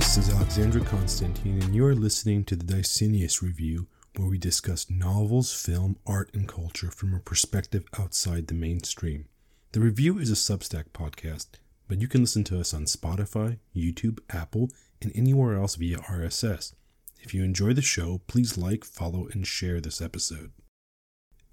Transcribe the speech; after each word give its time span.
This 0.00 0.16
is 0.16 0.34
Alexandra 0.34 0.80
Constantine, 0.80 1.62
and 1.62 1.74
you 1.74 1.84
are 1.84 1.94
listening 1.94 2.42
to 2.44 2.56
the 2.56 2.64
Deceneus 2.64 3.42
Review, 3.42 3.86
where 4.16 4.26
we 4.26 4.38
discuss 4.38 4.88
novels, 4.88 5.52
film, 5.52 5.98
art, 6.06 6.30
and 6.32 6.48
culture 6.48 6.90
from 6.90 7.12
a 7.12 7.20
perspective 7.20 7.84
outside 7.98 8.46
the 8.46 8.54
mainstream. 8.54 9.26
The 9.72 9.80
review 9.80 10.18
is 10.18 10.30
a 10.30 10.34
Substack 10.34 10.86
podcast, 10.94 11.48
but 11.86 12.00
you 12.00 12.08
can 12.08 12.22
listen 12.22 12.44
to 12.44 12.58
us 12.58 12.72
on 12.72 12.86
Spotify, 12.86 13.58
YouTube, 13.76 14.20
Apple, 14.30 14.70
and 15.02 15.12
anywhere 15.14 15.58
else 15.58 15.74
via 15.74 15.98
RSS. 15.98 16.72
If 17.20 17.34
you 17.34 17.44
enjoy 17.44 17.74
the 17.74 17.82
show, 17.82 18.22
please 18.26 18.56
like, 18.56 18.86
follow, 18.86 19.28
and 19.30 19.46
share 19.46 19.82
this 19.82 20.00
episode. 20.00 20.50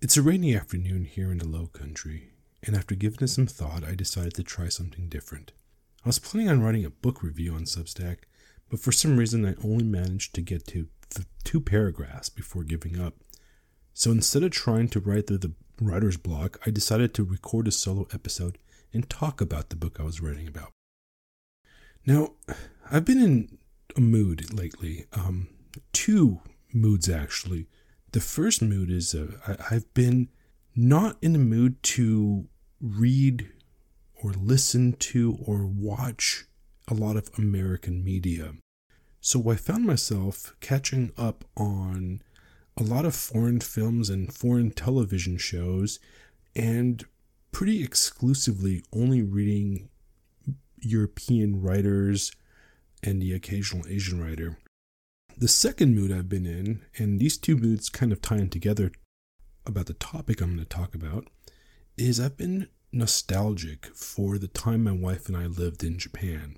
It's 0.02 0.16
a 0.16 0.22
rainy 0.22 0.56
afternoon 0.56 1.04
here 1.04 1.34
in 1.34 1.40
the 1.40 1.48
Low 1.48 1.68
Country, 1.68 2.30
and 2.64 2.78
after 2.78 2.96
giving 2.96 3.20
it 3.20 3.28
some 3.28 3.46
thought, 3.46 3.84
I 3.84 3.94
decided 3.94 4.36
to 4.36 4.44
try 4.44 4.70
something 4.70 5.10
different. 5.10 5.52
I 6.06 6.08
was 6.08 6.20
planning 6.20 6.50
on 6.50 6.62
writing 6.62 6.86
a 6.86 6.90
book 6.90 7.22
review 7.22 7.54
on 7.54 7.66
Substack, 7.66 8.20
but 8.70 8.80
for 8.80 8.92
some 8.92 9.18
reason 9.18 9.46
I 9.46 9.56
only 9.64 9.86
managed 9.86 10.34
to 10.36 10.42
get 10.42 10.68
to 10.68 10.88
two 11.44 11.62
paragraphs 11.62 12.30
before 12.30 12.64
giving 12.64 13.00
up. 13.00 13.14
So 13.94 14.12
instead 14.12 14.44
of 14.44 14.52
trying 14.52 14.90
to 14.90 15.00
write 15.00 15.28
through 15.28 15.40
the 15.40 15.54
writer's 15.82 16.18
block, 16.18 16.60
I 16.66 16.72
decided 16.72 17.14
to 17.14 17.24
record 17.24 17.68
a 17.68 17.72
solo 17.72 18.08
episode 18.14 18.58
and 18.94 19.10
talk 19.10 19.40
about 19.40 19.70
the 19.70 19.76
book 19.76 19.98
I 20.00 20.04
was 20.04 20.22
writing 20.22 20.48
about. 20.48 20.72
Now, 22.06 22.34
I've 22.92 23.06
been 23.06 23.22
in 23.22 23.58
a 23.96 24.02
mood 24.02 24.54
lately, 24.54 25.06
um, 25.14 25.48
two 25.94 26.42
moods 26.74 27.10
actually. 27.10 27.68
The 28.12 28.20
first 28.20 28.62
mood 28.62 28.92
is 28.92 29.16
uh, 29.16 29.38
I, 29.48 29.76
I've 29.76 29.94
been 29.94 30.30
not 30.76 31.18
in 31.22 31.34
the 31.34 31.40
mood 31.40 31.82
to 31.84 32.48
read 32.82 33.50
or 34.22 34.32
listen 34.32 34.94
to 34.94 35.38
or 35.46 35.66
watch 35.66 36.46
a 36.88 36.94
lot 36.94 37.16
of 37.16 37.30
American 37.38 38.04
media. 38.04 38.54
So 39.20 39.50
I 39.50 39.56
found 39.56 39.86
myself 39.86 40.56
catching 40.62 41.12
up 41.18 41.44
on 41.56 42.22
a 42.78 42.84
lot 42.84 43.06
of 43.06 43.16
foreign 43.16 43.60
films 43.60 44.10
and 44.10 44.34
foreign 44.34 44.72
television 44.72 45.38
shows 45.38 46.00
and 46.56 47.04
pretty 47.52 47.84
exclusively 47.84 48.84
only 48.94 49.22
reading 49.22 49.90
European 50.80 51.62
writers 51.62 52.32
and 53.04 53.22
the 53.22 53.34
occasional 53.34 53.86
Asian 53.88 54.22
writer. 54.22 54.58
The 55.38 55.48
second 55.48 55.96
mood 55.96 56.12
I've 56.12 56.30
been 56.30 56.46
in, 56.46 56.82
and 56.98 57.20
these 57.20 57.38
two 57.38 57.58
moods 57.58 57.90
kind 57.90 58.12
of 58.12 58.22
tie 58.22 58.38
in 58.38 58.50
together 58.50 58.92
about 59.66 59.86
the 59.86 59.94
topic 59.94 60.42
I'm 60.42 60.56
going 60.56 60.60
to 60.60 60.66
talk 60.66 60.96
about, 60.96 61.28
is 61.98 62.20
I've 62.20 62.38
been 62.38 62.68
nostalgic 62.92 63.88
for 63.96 64.38
the 64.38 64.48
time 64.48 64.84
my 64.84 64.92
wife 64.92 65.28
and 65.28 65.38
I 65.38 65.46
lived 65.46 65.84
in 65.84 66.00
Japan. 66.00 66.58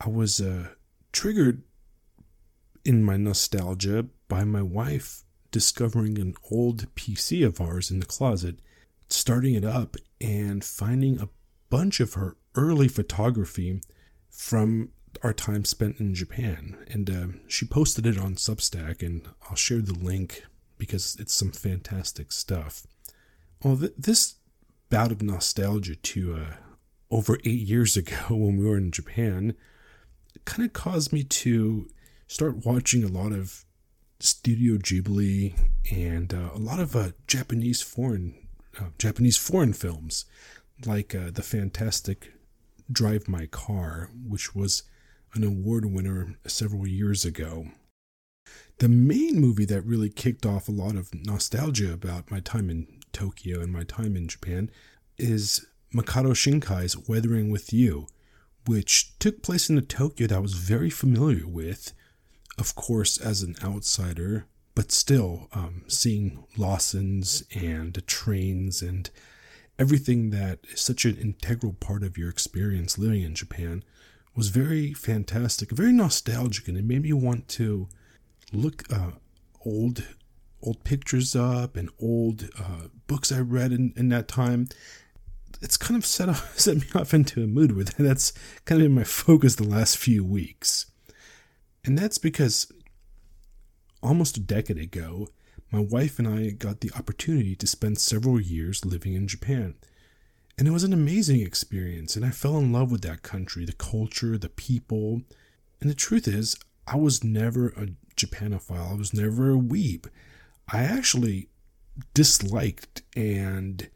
I 0.00 0.08
was 0.08 0.40
uh, 0.40 0.68
triggered 1.12 1.62
in 2.84 3.04
my 3.04 3.16
nostalgia 3.16 4.06
by 4.28 4.44
my 4.44 4.62
wife 4.62 5.22
discovering 5.50 6.18
an 6.18 6.34
old 6.50 6.92
PC 6.94 7.46
of 7.46 7.60
ours 7.60 7.90
in 7.90 8.00
the 8.00 8.06
closet, 8.06 8.56
starting 9.08 9.54
it 9.54 9.64
up, 9.64 9.96
and 10.20 10.64
finding 10.64 11.20
a 11.20 11.28
bunch 11.70 12.00
of 12.00 12.14
her 12.14 12.36
early 12.54 12.88
photography 12.88 13.80
from 14.30 14.90
our 15.22 15.32
time 15.32 15.64
spent 15.64 16.00
in 16.00 16.14
Japan. 16.14 16.76
And 16.90 17.10
uh, 17.10 17.38
she 17.46 17.66
posted 17.66 18.06
it 18.06 18.18
on 18.18 18.34
Substack, 18.34 19.02
and 19.02 19.28
I'll 19.48 19.56
share 19.56 19.80
the 19.80 19.92
link 19.92 20.44
because 20.78 21.16
it's 21.20 21.34
some 21.34 21.52
fantastic 21.52 22.32
stuff. 22.32 22.86
Well, 23.62 23.76
th- 23.76 23.92
this 23.96 24.36
bout 24.88 25.12
of 25.12 25.22
nostalgia 25.22 25.96
to 25.96 26.34
uh, 26.34 26.54
over 27.10 27.38
eight 27.44 27.60
years 27.60 27.96
ago 27.96 28.16
when 28.30 28.56
we 28.56 28.66
were 28.66 28.78
in 28.78 28.90
Japan 28.90 29.54
kind 30.44 30.66
of 30.66 30.72
caused 30.72 31.12
me 31.12 31.22
to 31.22 31.88
start 32.32 32.64
watching 32.64 33.04
a 33.04 33.08
lot 33.08 33.30
of 33.30 33.66
Studio 34.18 34.76
Ghibli 34.76 35.52
and 35.92 36.32
uh, 36.32 36.48
a 36.54 36.58
lot 36.58 36.80
of 36.80 36.96
uh, 36.96 37.10
Japanese 37.26 37.82
foreign 37.82 38.34
uh, 38.80 38.86
Japanese 38.96 39.36
foreign 39.36 39.74
films, 39.74 40.24
like 40.86 41.14
uh, 41.14 41.30
the 41.30 41.42
fantastic 41.42 42.32
Drive 42.90 43.28
My 43.28 43.44
Car, 43.44 44.08
which 44.26 44.54
was 44.54 44.84
an 45.34 45.44
award 45.44 45.84
winner 45.84 46.38
several 46.46 46.86
years 46.86 47.26
ago. 47.26 47.66
The 48.78 48.88
main 48.88 49.38
movie 49.38 49.66
that 49.66 49.82
really 49.82 50.08
kicked 50.08 50.46
off 50.46 50.68
a 50.68 50.72
lot 50.72 50.96
of 50.96 51.12
nostalgia 51.12 51.92
about 51.92 52.30
my 52.30 52.40
time 52.40 52.70
in 52.70 52.86
Tokyo 53.12 53.60
and 53.60 53.70
my 53.70 53.82
time 53.82 54.16
in 54.16 54.26
Japan 54.26 54.70
is 55.18 55.66
Makoto 55.94 56.34
Shinkai's 56.34 56.96
Weathering 57.06 57.50
with 57.50 57.74
You, 57.74 58.06
which 58.66 59.18
took 59.18 59.42
place 59.42 59.68
in 59.68 59.76
a 59.76 59.82
Tokyo 59.82 60.26
that 60.28 60.36
I 60.36 60.40
was 60.40 60.54
very 60.54 60.88
familiar 60.88 61.46
with, 61.46 61.92
of 62.58 62.74
course, 62.74 63.18
as 63.18 63.42
an 63.42 63.56
outsider, 63.62 64.46
but 64.74 64.92
still 64.92 65.48
um, 65.52 65.84
seeing 65.88 66.44
Lawson's 66.56 67.44
and 67.54 68.06
trains 68.06 68.82
and 68.82 69.10
everything 69.78 70.30
that 70.30 70.60
is 70.70 70.80
such 70.80 71.04
an 71.04 71.16
integral 71.16 71.72
part 71.72 72.02
of 72.02 72.16
your 72.16 72.28
experience 72.28 72.98
living 72.98 73.22
in 73.22 73.34
Japan 73.34 73.82
was 74.34 74.48
very 74.48 74.94
fantastic, 74.94 75.70
very 75.70 75.92
nostalgic, 75.92 76.68
and 76.68 76.78
it 76.78 76.84
made 76.84 77.02
me 77.02 77.12
want 77.12 77.48
to 77.48 77.88
look 78.52 78.84
uh, 78.92 79.12
old 79.64 80.04
old 80.62 80.84
pictures 80.84 81.34
up 81.34 81.76
and 81.76 81.90
old 82.00 82.48
uh, 82.58 82.86
books 83.08 83.32
I 83.32 83.40
read 83.40 83.72
in, 83.72 83.92
in 83.96 84.08
that 84.10 84.28
time. 84.28 84.68
It's 85.60 85.76
kind 85.76 85.96
of 85.96 86.06
set, 86.06 86.32
set 86.54 86.76
me 86.76 86.86
off 86.94 87.12
into 87.12 87.42
a 87.42 87.46
mood 87.46 87.74
where. 87.74 87.84
That's 87.84 88.32
kind 88.64 88.80
of 88.80 88.86
been 88.86 88.94
my 88.94 89.04
focus 89.04 89.56
the 89.56 89.64
last 89.64 89.98
few 89.98 90.24
weeks. 90.24 90.86
And 91.84 91.98
that's 91.98 92.18
because 92.18 92.70
almost 94.02 94.36
a 94.36 94.40
decade 94.40 94.78
ago, 94.78 95.28
my 95.70 95.80
wife 95.80 96.18
and 96.18 96.28
I 96.28 96.50
got 96.50 96.80
the 96.80 96.92
opportunity 96.96 97.56
to 97.56 97.66
spend 97.66 97.98
several 97.98 98.40
years 98.40 98.84
living 98.84 99.14
in 99.14 99.26
Japan. 99.26 99.74
And 100.58 100.68
it 100.68 100.70
was 100.70 100.84
an 100.84 100.92
amazing 100.92 101.40
experience, 101.40 102.14
and 102.14 102.24
I 102.24 102.30
fell 102.30 102.58
in 102.58 102.72
love 102.72 102.92
with 102.92 103.00
that 103.02 103.22
country, 103.22 103.64
the 103.64 103.72
culture, 103.72 104.36
the 104.36 104.50
people. 104.50 105.22
And 105.80 105.90
the 105.90 105.94
truth 105.94 106.28
is, 106.28 106.56
I 106.86 106.96
was 106.96 107.24
never 107.24 107.68
a 107.68 107.88
Japanophile, 108.16 108.92
I 108.92 108.94
was 108.94 109.14
never 109.14 109.52
a 109.52 109.56
weeb. 109.56 110.06
I 110.70 110.82
actually 110.82 111.48
disliked 112.14 113.02
and 113.16 113.88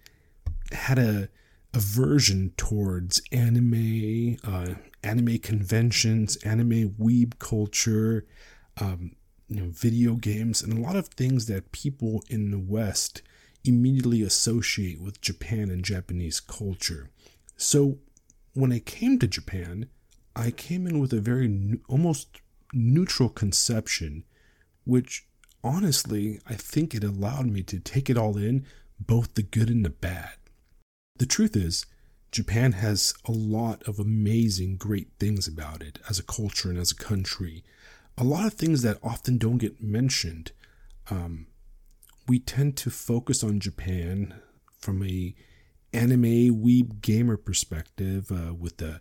had 0.72 0.98
a 0.98 1.28
aversion 1.74 2.53
towards 2.56 3.20
anime, 3.30 4.38
uh, 4.42 4.74
anime 5.06 5.38
conventions, 5.38 6.36
anime 6.36 6.90
weeb 6.98 7.38
culture, 7.38 8.26
um, 8.80 9.12
you 9.48 9.60
know, 9.60 9.68
video 9.70 10.14
games, 10.14 10.62
and 10.62 10.72
a 10.72 10.80
lot 10.80 10.96
of 10.96 11.08
things 11.08 11.46
that 11.46 11.72
people 11.72 12.22
in 12.28 12.50
the 12.50 12.58
West 12.58 13.22
immediately 13.64 14.22
associate 14.22 15.00
with 15.00 15.20
Japan 15.20 15.70
and 15.70 15.84
Japanese 15.84 16.40
culture. 16.40 17.10
So 17.56 17.98
when 18.54 18.72
I 18.72 18.80
came 18.80 19.18
to 19.18 19.26
Japan, 19.26 19.88
I 20.34 20.50
came 20.50 20.86
in 20.86 20.98
with 20.98 21.12
a 21.12 21.20
very 21.20 21.78
almost 21.88 22.40
neutral 22.72 23.28
conception, 23.28 24.24
which 24.84 25.26
honestly, 25.62 26.40
I 26.48 26.54
think 26.54 26.94
it 26.94 27.04
allowed 27.04 27.46
me 27.46 27.62
to 27.64 27.78
take 27.78 28.10
it 28.10 28.18
all 28.18 28.36
in, 28.36 28.66
both 28.98 29.34
the 29.34 29.42
good 29.42 29.70
and 29.70 29.84
the 29.84 29.90
bad. 29.90 30.34
The 31.18 31.26
truth 31.26 31.56
is, 31.56 31.86
Japan 32.32 32.72
has 32.72 33.14
a 33.25 33.32
lot 33.32 33.82
of 33.88 33.98
amazing, 33.98 34.76
great 34.76 35.09
things 35.19 35.47
about 35.47 35.82
it 35.82 35.98
as 36.09 36.19
a 36.19 36.25
culture 36.25 36.69
and 36.69 36.78
as 36.78 36.92
a 36.92 36.97
country. 36.97 37.64
A 38.19 38.25
lot 38.25 38.47
of 38.47 38.54
things 38.54 38.82
that 38.82 38.98
often 39.03 39.38
don't 39.38 39.59
get 39.59 39.82
mentioned. 39.82 40.53
Um, 41.10 41.47
we 42.27 42.39
tend 42.39 42.77
to 42.78 42.91
focus 42.91 43.45
on 43.45 43.60
Japan 43.60 44.34
from 44.78 45.03
a 45.04 45.34
anime 45.92 46.62
weeb 46.62 47.00
gamer 47.00 47.36
perspective 47.36 48.30
uh, 48.30 48.53
with 48.53 48.78
the 48.78 49.00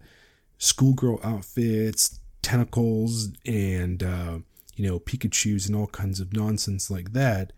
schoolgirl 0.57 1.19
outfits, 1.23 2.19
tentacles, 2.41 3.29
and 3.45 4.03
uh, 4.03 4.39
you 4.75 4.87
know, 4.87 4.99
Pikachu's 4.99 5.67
and 5.67 5.75
all 5.75 5.87
kinds 5.87 6.19
of 6.19 6.33
nonsense 6.33 6.91
like 6.91 7.13
that. 7.13 7.53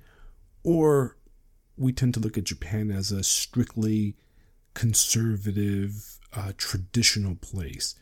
Or 0.64 1.18
we 1.76 1.92
tend 1.92 2.14
to 2.16 2.20
look 2.20 2.38
at 2.38 2.46
Japan 2.46 2.92
as 2.92 3.12
a 3.12 3.24
strictly 3.24 4.16
conservative, 4.78 6.20
uh, 6.36 6.52
traditional 6.56 7.34
place. 7.34 7.96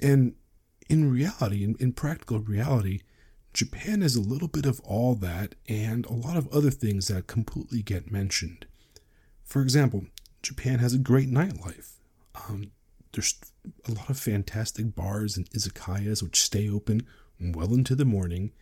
And 0.00 0.36
in 0.88 1.10
reality, 1.10 1.64
in, 1.64 1.74
in 1.80 1.92
practical 1.92 2.38
reality, 2.38 3.00
Japan 3.52 4.00
is 4.00 4.14
a 4.14 4.20
little 4.20 4.46
bit 4.46 4.64
of 4.64 4.80
all 4.82 5.16
that 5.16 5.56
and 5.68 6.06
a 6.06 6.12
lot 6.12 6.36
of 6.36 6.46
other 6.52 6.70
things 6.70 7.08
that 7.08 7.26
completely 7.26 7.82
get 7.82 8.12
mentioned. 8.12 8.64
For 9.42 9.60
example, 9.60 10.04
Japan 10.40 10.78
has 10.78 10.94
a 10.94 10.98
great 10.98 11.28
nightlife. 11.28 11.94
Um, 12.48 12.70
there's 13.10 13.34
a 13.88 13.90
lot 13.90 14.08
of 14.08 14.16
fantastic 14.16 14.94
bars 14.94 15.36
and 15.36 15.50
izakayas 15.50 16.22
which 16.22 16.40
stay 16.40 16.70
open 16.70 17.08
well 17.40 17.74
into 17.74 17.96
the 17.96 18.04
morning. 18.04 18.52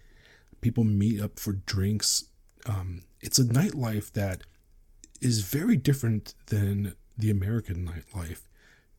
People 0.63 0.85
meet 0.85 1.21
up 1.21 1.39
for 1.39 1.53
drinks. 1.53 2.25
Um, 2.65 3.03
it's 3.21 3.39
a 3.39 3.45
nightlife 3.45 4.11
that 4.13 4.41
is 5.21 5.43
very 5.43 5.77
different 5.77 6.33
than 6.47 6.95
the 7.17 7.31
American 7.31 7.89
nightlife. 7.89 8.43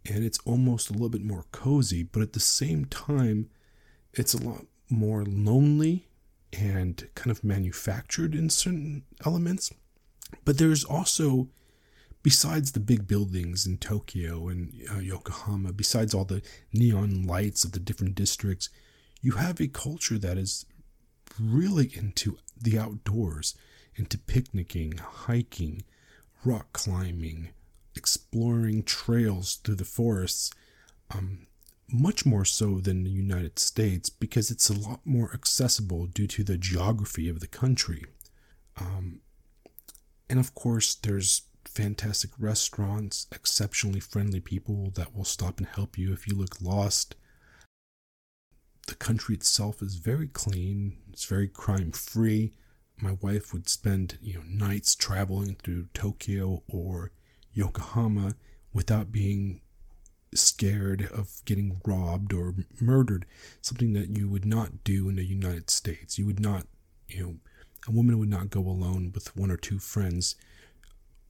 And 0.05 0.23
it's 0.23 0.39
almost 0.45 0.89
a 0.89 0.93
little 0.93 1.09
bit 1.09 1.23
more 1.23 1.45
cozy, 1.51 2.03
but 2.03 2.21
at 2.21 2.33
the 2.33 2.39
same 2.39 2.85
time, 2.85 3.49
it's 4.13 4.33
a 4.33 4.43
lot 4.43 4.65
more 4.89 5.23
lonely 5.25 6.07
and 6.51 7.07
kind 7.15 7.31
of 7.31 7.43
manufactured 7.43 8.35
in 8.35 8.49
certain 8.49 9.03
elements. 9.25 9.71
But 10.45 10.57
there's 10.57 10.83
also, 10.83 11.47
besides 12.21 12.71
the 12.71 12.79
big 12.79 13.07
buildings 13.07 13.65
in 13.65 13.77
Tokyo 13.77 14.49
and 14.49 14.73
uh, 14.91 14.99
Yokohama, 14.99 15.73
besides 15.73 16.13
all 16.13 16.25
the 16.25 16.41
neon 16.73 17.25
lights 17.25 17.63
of 17.63 17.71
the 17.71 17.79
different 17.79 18.15
districts, 18.15 18.69
you 19.21 19.33
have 19.33 19.61
a 19.61 19.67
culture 19.67 20.17
that 20.17 20.37
is 20.37 20.65
really 21.39 21.91
into 21.95 22.37
the 22.59 22.77
outdoors, 22.77 23.55
into 23.95 24.17
picnicking, 24.17 24.97
hiking, 24.97 25.83
rock 26.43 26.73
climbing, 26.73 27.49
exploring 27.95 28.83
trails 28.83 29.55
through 29.55 29.75
the 29.75 29.85
forests. 29.85 30.51
Um, 31.13 31.47
much 31.93 32.25
more 32.25 32.45
so 32.45 32.79
than 32.79 33.03
the 33.03 33.09
United 33.09 33.59
States 33.59 34.09
because 34.09 34.49
it's 34.49 34.69
a 34.69 34.79
lot 34.79 35.01
more 35.05 35.31
accessible 35.33 36.07
due 36.07 36.27
to 36.27 36.43
the 36.43 36.57
geography 36.57 37.29
of 37.29 37.39
the 37.39 37.47
country. 37.47 38.03
Um, 38.79 39.21
and 40.29 40.39
of 40.39 40.55
course, 40.55 40.95
there's 40.95 41.43
fantastic 41.65 42.31
restaurants, 42.39 43.27
exceptionally 43.31 43.99
friendly 43.99 44.39
people 44.39 44.91
that 44.95 45.15
will 45.15 45.25
stop 45.25 45.59
and 45.59 45.67
help 45.67 45.97
you 45.97 46.11
if 46.13 46.27
you 46.27 46.35
look 46.35 46.61
lost. 46.61 47.15
The 48.87 48.95
country 48.95 49.35
itself 49.35 49.81
is 49.81 49.95
very 49.95 50.27
clean, 50.27 50.97
it's 51.11 51.25
very 51.25 51.47
crime 51.47 51.91
free. 51.91 52.53
My 52.99 53.17
wife 53.21 53.53
would 53.53 53.69
spend, 53.69 54.17
you 54.21 54.35
know, 54.35 54.43
nights 54.45 54.95
traveling 54.95 55.55
through 55.55 55.87
Tokyo 55.93 56.63
or 56.67 57.11
Yokohama 57.53 58.33
without 58.73 59.11
being 59.11 59.61
scared 60.33 61.09
of 61.13 61.41
getting 61.45 61.79
robbed 61.85 62.33
or 62.33 62.55
murdered, 62.81 63.25
something 63.61 63.93
that 63.93 64.17
you 64.17 64.27
would 64.27 64.45
not 64.45 64.83
do 64.83 65.07
in 65.09 65.15
the 65.15 65.25
United 65.25 65.69
States. 65.69 66.17
You 66.17 66.25
would 66.25 66.39
not, 66.39 66.65
you 67.07 67.23
know, 67.23 67.35
a 67.87 67.91
woman 67.91 68.17
would 68.17 68.29
not 68.29 68.49
go 68.49 68.61
alone 68.61 69.11
with 69.13 69.35
one 69.35 69.51
or 69.51 69.57
two 69.57 69.79
friends 69.79 70.35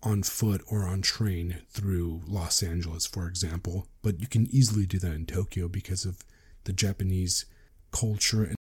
on 0.02 0.22
foot 0.24 0.62
or 0.70 0.86
on 0.86 1.02
train 1.02 1.62
through 1.70 2.22
Los 2.28 2.62
Angeles, 2.62 3.06
for 3.06 3.28
example. 3.28 3.88
But 4.02 4.20
you 4.20 4.28
can 4.28 4.48
easily 4.52 4.86
do 4.86 5.00
that 5.00 5.14
in 5.14 5.26
Tokyo 5.26 5.68
because 5.68 6.06
of 6.06 6.24
the 6.66 6.74
Japanese 6.74 7.46
culture. 7.92 8.44
And 8.44 8.56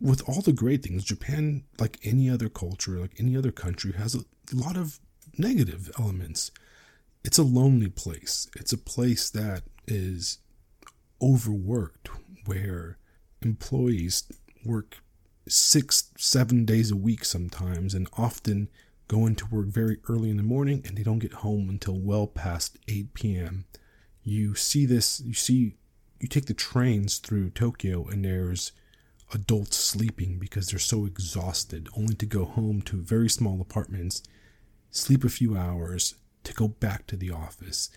with 0.00 0.28
all 0.28 0.42
the 0.42 0.52
great 0.52 0.82
things, 0.82 1.04
Japan, 1.04 1.64
like 1.78 1.98
any 2.02 2.28
other 2.28 2.48
culture, 2.48 2.98
like 2.98 3.14
any 3.18 3.36
other 3.36 3.52
country, 3.52 3.92
has 3.92 4.14
a 4.14 4.24
lot 4.52 4.76
of 4.76 5.00
negative 5.38 5.90
elements 5.98 6.50
it's 7.24 7.38
a 7.38 7.44
lonely 7.44 7.88
place. 7.88 8.48
It's 8.56 8.72
a 8.72 8.78
place 8.78 9.30
that 9.30 9.62
is 9.86 10.38
overworked, 11.20 12.10
where 12.46 12.98
employees 13.42 14.24
work 14.64 14.98
six, 15.48 16.10
seven 16.16 16.64
days 16.64 16.90
a 16.90 16.96
week 16.96 17.24
sometimes, 17.24 17.94
and 17.94 18.08
often 18.16 18.68
go 19.08 19.26
into 19.26 19.46
work 19.46 19.66
very 19.66 19.98
early 20.08 20.30
in 20.30 20.36
the 20.36 20.42
morning 20.42 20.82
and 20.86 20.96
they 20.96 21.02
don't 21.02 21.18
get 21.18 21.32
home 21.34 21.68
until 21.68 21.98
well 21.98 22.26
past 22.26 22.78
8 22.88 23.14
p.m. 23.14 23.66
You 24.22 24.54
see 24.54 24.86
this, 24.86 25.20
you 25.20 25.34
see, 25.34 25.74
you 26.20 26.28
take 26.28 26.46
the 26.46 26.54
trains 26.54 27.18
through 27.18 27.50
Tokyo 27.50 28.06
and 28.06 28.24
there's 28.24 28.72
adults 29.34 29.76
sleeping 29.76 30.38
because 30.38 30.68
they're 30.68 30.78
so 30.78 31.04
exhausted, 31.04 31.88
only 31.96 32.14
to 32.14 32.26
go 32.26 32.44
home 32.44 32.82
to 32.82 32.96
very 32.96 33.28
small 33.28 33.60
apartments, 33.60 34.22
sleep 34.92 35.24
a 35.24 35.28
few 35.28 35.56
hours, 35.56 36.14
to 36.44 36.52
go 36.54 36.68
back 36.68 37.06
to 37.08 37.16
the 37.16 37.30
office. 37.30 37.90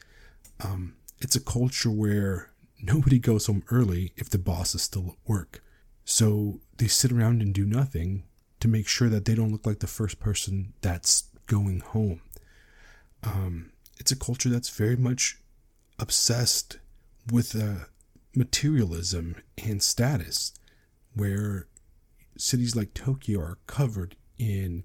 Um, 0.63 0.95
it's 1.19 1.35
a 1.35 1.41
culture 1.41 1.91
where 1.91 2.51
nobody 2.81 3.19
goes 3.19 3.45
home 3.45 3.63
early 3.69 4.13
if 4.15 4.29
the 4.29 4.37
boss 4.37 4.73
is 4.73 4.81
still 4.81 5.09
at 5.09 5.29
work. 5.29 5.63
So 6.03 6.59
they 6.77 6.87
sit 6.87 7.11
around 7.11 7.41
and 7.41 7.53
do 7.53 7.65
nothing 7.65 8.23
to 8.59 8.67
make 8.67 8.87
sure 8.87 9.09
that 9.09 9.25
they 9.25 9.35
don't 9.35 9.51
look 9.51 9.65
like 9.65 9.79
the 9.79 9.87
first 9.87 10.19
person 10.19 10.73
that's 10.81 11.25
going 11.47 11.81
home. 11.81 12.21
Um, 13.23 13.71
it's 13.99 14.11
a 14.11 14.15
culture 14.15 14.49
that's 14.49 14.69
very 14.69 14.95
much 14.95 15.39
obsessed 15.99 16.77
with 17.31 17.55
uh, 17.55 17.85
materialism 18.35 19.35
and 19.57 19.81
status, 19.81 20.53
where 21.15 21.67
cities 22.37 22.75
like 22.75 22.93
Tokyo 22.93 23.39
are 23.39 23.57
covered 23.65 24.15
in 24.37 24.83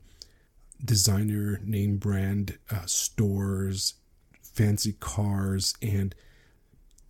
designer 0.84 1.60
name 1.62 1.96
brand 1.96 2.58
uh, 2.70 2.86
stores, 2.86 3.94
fancy 4.42 4.92
cars, 4.94 5.74
and 5.82 6.14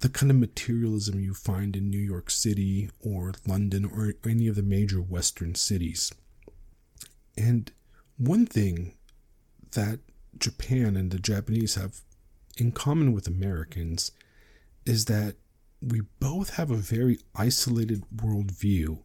the 0.01 0.09
kind 0.09 0.31
of 0.31 0.39
materialism 0.39 1.21
you 1.21 1.35
find 1.35 1.77
in 1.77 1.91
New 1.91 1.99
York 1.99 2.31
City 2.31 2.91
or 3.01 3.33
London 3.47 3.85
or 3.85 4.15
any 4.29 4.49
of 4.49 4.57
the 4.57 4.63
major 4.63 5.01
Western 5.01 5.55
cities. 5.55 6.13
And 7.37 7.71
one 8.17 8.47
thing 8.47 8.95
that 9.73 10.01
Japan 10.39 10.97
and 10.97 11.11
the 11.11 11.19
Japanese 11.19 11.75
have 11.75 12.01
in 12.57 12.73
common 12.73 13.13
with 13.13 13.27
Americans 13.27 14.13
is 14.87 15.05
that 15.07 15.37
we 15.83 16.03
both 16.19 16.57
have 16.57 16.71
a 16.71 16.77
very 16.77 17.19
isolated 17.35 18.05
worldview 18.15 18.99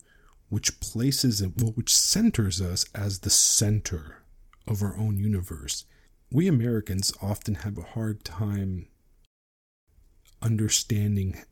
which 0.50 0.80
places 0.80 1.42
well, 1.42 1.72
which 1.72 1.94
centers 1.94 2.62
us 2.62 2.86
as 2.94 3.20
the 3.20 3.30
center 3.30 4.25
of 4.68 4.82
our 4.82 4.98
own 4.98 5.18
universe. 5.18 5.86
We 6.32 6.48
Americans 6.48 7.14
often 7.22 7.56
have 7.56 7.78
a 7.78 7.84
hard 7.84 8.24
time 8.24 8.88
understanding 10.42 11.44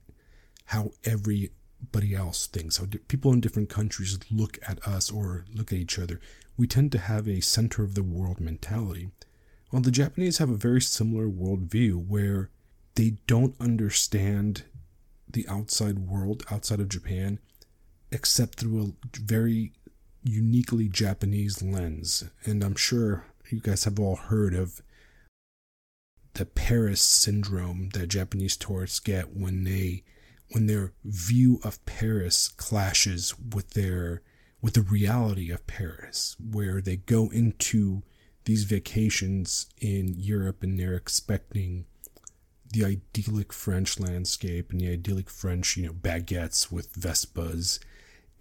how 0.65 0.91
everybody 1.03 2.15
else 2.15 2.47
thinks, 2.47 2.77
how 2.77 2.85
people 3.07 3.33
in 3.33 3.41
different 3.41 3.69
countries 3.69 4.19
look 4.31 4.57
at 4.67 4.85
us 4.87 5.11
or 5.11 5.45
look 5.53 5.71
at 5.71 5.79
each 5.79 5.99
other. 5.99 6.19
We 6.57 6.67
tend 6.67 6.91
to 6.93 6.99
have 6.99 7.27
a 7.27 7.41
center 7.41 7.83
of 7.83 7.95
the 7.95 8.03
world 8.03 8.39
mentality. 8.39 9.11
Well, 9.71 9.81
the 9.81 9.91
Japanese 9.91 10.37
have 10.37 10.49
a 10.49 10.55
very 10.55 10.81
similar 10.81 11.27
worldview 11.27 12.07
where 12.07 12.49
they 12.95 13.17
don't 13.25 13.55
understand 13.59 14.63
the 15.27 15.47
outside 15.47 15.99
world 15.99 16.43
outside 16.51 16.79
of 16.79 16.89
Japan 16.89 17.39
except 18.11 18.59
through 18.59 18.83
a 18.83 19.19
very 19.19 19.73
uniquely 20.23 20.87
Japanese 20.87 21.61
lens. 21.61 22.23
And 22.45 22.63
I'm 22.63 22.75
sure 22.75 23.25
you 23.49 23.59
guys 23.59 23.83
have 23.83 23.99
all 23.99 24.15
heard 24.15 24.53
of 24.53 24.81
the 26.33 26.45
Paris 26.45 27.01
syndrome 27.01 27.89
that 27.89 28.07
Japanese 28.07 28.57
tourists 28.57 28.99
get 28.99 29.35
when 29.35 29.63
they 29.63 30.03
when 30.49 30.67
their 30.67 30.93
view 31.03 31.59
of 31.63 31.83
Paris 31.85 32.47
clashes 32.47 33.33
with 33.39 33.71
their 33.71 34.21
with 34.61 34.73
the 34.75 34.81
reality 34.81 35.51
of 35.51 35.67
Paris, 35.67 36.35
where 36.39 36.79
they 36.81 36.95
go 36.95 37.29
into 37.29 38.01
these 38.45 38.63
vacations 38.63 39.67
in 39.79 40.13
Europe 40.17 40.63
and 40.63 40.79
they're 40.79 40.95
expecting 40.95 41.85
the 42.71 42.83
idyllic 42.85 43.53
French 43.53 43.99
landscape 43.99 44.71
and 44.71 44.81
the 44.81 44.91
idyllic 44.91 45.29
French, 45.29 45.77
you 45.77 45.85
know, 45.85 45.93
baguettes 45.93 46.71
with 46.71 46.93
Vespas 46.93 47.79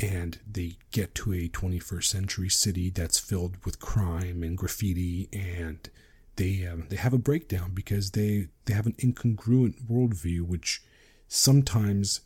and 0.01 0.39
they 0.51 0.77
get 0.91 1.15
to 1.15 1.33
a 1.33 1.49
21st 1.49 2.05
century 2.05 2.49
city 2.49 2.91
that's 2.91 3.19
filled 3.19 3.57
with 3.65 3.79
crime 3.79 4.43
and 4.43 4.59
graffiti 4.59 5.29
and 5.33 5.91
they 6.37 6.67
um, 6.67 6.87
they 6.89 6.97
have 6.97 7.13
a 7.13 7.19
breakdown 7.19 7.71
because 7.75 8.13
they 8.13 8.49
they 8.65 8.75
have 8.75 8.87
an 8.87 8.95
incongruent 8.95 9.87
worldview 9.87 10.43
which 10.43 10.83
sometimes 11.29 12.23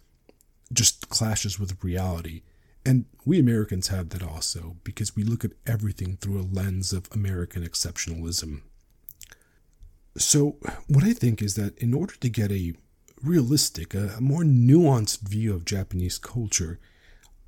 just 0.72 1.08
clashes 1.08 1.58
with 1.58 1.82
reality 1.84 2.42
and 2.86 3.04
we 3.24 3.40
Americans 3.40 3.88
have 3.88 4.10
that 4.10 4.22
also 4.22 4.76
because 4.84 5.16
we 5.16 5.24
look 5.24 5.44
at 5.44 5.50
everything 5.66 6.16
through 6.16 6.40
a 6.40 6.46
lens 6.46 6.92
of 6.92 7.08
American 7.12 7.64
exceptionalism. 7.64 8.60
So, 10.16 10.56
what 10.86 11.02
I 11.02 11.12
think 11.12 11.42
is 11.42 11.56
that 11.56 11.76
in 11.78 11.92
order 11.92 12.14
to 12.14 12.28
get 12.28 12.52
a 12.52 12.74
realistic, 13.22 13.92
a 13.92 14.16
more 14.20 14.44
nuanced 14.44 15.22
view 15.28 15.52
of 15.52 15.64
Japanese 15.64 16.16
culture, 16.16 16.78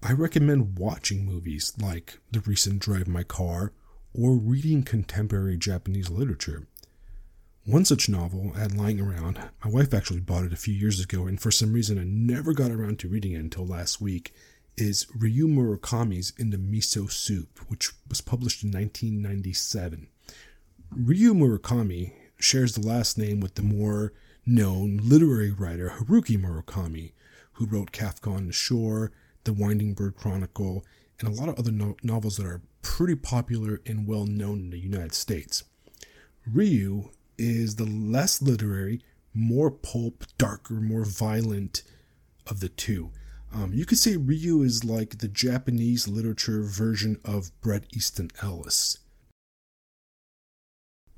I 0.01 0.13
recommend 0.13 0.79
watching 0.79 1.27
movies 1.27 1.73
like 1.81 2.21
the 2.31 2.41
recent 2.41 2.79
Drive 2.79 3.09
My 3.09 3.25
Car 3.25 3.73
or 4.15 4.37
reading 4.37 4.85
contemporary 4.85 5.57
Japanese 5.57 6.09
literature. 6.09 6.69
One 7.65 7.85
such 7.85 8.09
novel 8.09 8.53
I 8.55 8.61
had 8.61 8.77
lying 8.77 9.01
around, 9.01 9.41
my 9.65 9.71
wife 9.71 9.93
actually 9.93 10.21
bought 10.21 10.45
it 10.45 10.53
a 10.53 10.57
few 10.57 10.73
years 10.73 11.01
ago, 11.01 11.27
and 11.27 11.41
for 11.41 11.51
some 11.51 11.73
reason 11.73 11.99
I 11.99 12.05
never 12.05 12.55
got 12.55 12.71
around 12.71 13.01
to 13.01 13.09
reading 13.09 13.33
it 13.33 13.41
until 13.41 13.67
last 13.67 14.01
week, 14.01 14.33
is 14.77 15.09
Ryu 15.17 15.49
Murakami's 15.49 16.33
In 16.39 16.51
the 16.51 16.57
Miso 16.57 17.11
Soup, 17.11 17.59
which 17.67 17.91
was 18.09 18.21
published 18.21 18.63
in 18.63 18.71
1997. 18.71 20.07
Ryu 20.93 21.35
Murakami 21.35 22.13
shares 22.39 22.75
the 22.75 22.87
last 22.87 23.19
name 23.19 23.41
with 23.41 23.57
the 23.57 23.63
more 23.63 24.13
known 24.47 25.01
literary 25.03 25.51
writer 25.51 25.95
Haruki 25.99 26.41
Murakami, 26.41 27.13
who 27.55 27.67
wrote 27.67 27.91
Kafka 27.91 28.33
on 28.33 28.47
the 28.47 28.53
Shore 28.53 29.11
the 29.45 29.53
Winding 29.53 29.95
Bird 29.95 30.17
Chronicle, 30.17 30.85
and 31.21 31.29
a 31.29 31.33
lot 31.33 31.49
of 31.49 31.59
other 31.59 31.73
no- 31.73 31.97
novels 32.03 32.37
that 32.37 32.47
are 32.47 32.63
pretty 32.83 33.15
popular 33.15 33.81
and 33.87 34.07
well 34.07 34.27
known 34.27 34.61
in 34.61 34.71
the 34.71 34.79
United 34.79 35.15
States. 35.15 35.65
Ryu 36.47 37.11
is 37.37 37.77
the 37.77 37.85
less 37.85 38.41
literary, 38.43 39.03
more 39.35 39.71
pulp, 39.71 40.25
darker, 40.39 40.75
more 40.75 41.05
violent 41.05 41.83
of 42.47 42.61
the 42.61 42.69
two. 42.69 43.11
Um, 43.53 43.73
you 43.73 43.87
could 43.87 43.99
say 43.99 44.17
Ryu 44.17 44.63
is 44.63 44.85
like 44.85 45.19
the 45.19 45.29
Japanese 45.29 46.07
literature 46.07 46.63
version 46.63 47.19
of 47.25 47.51
Bret 47.61 47.85
Easton 47.95 48.31
Ellis. 48.43 48.99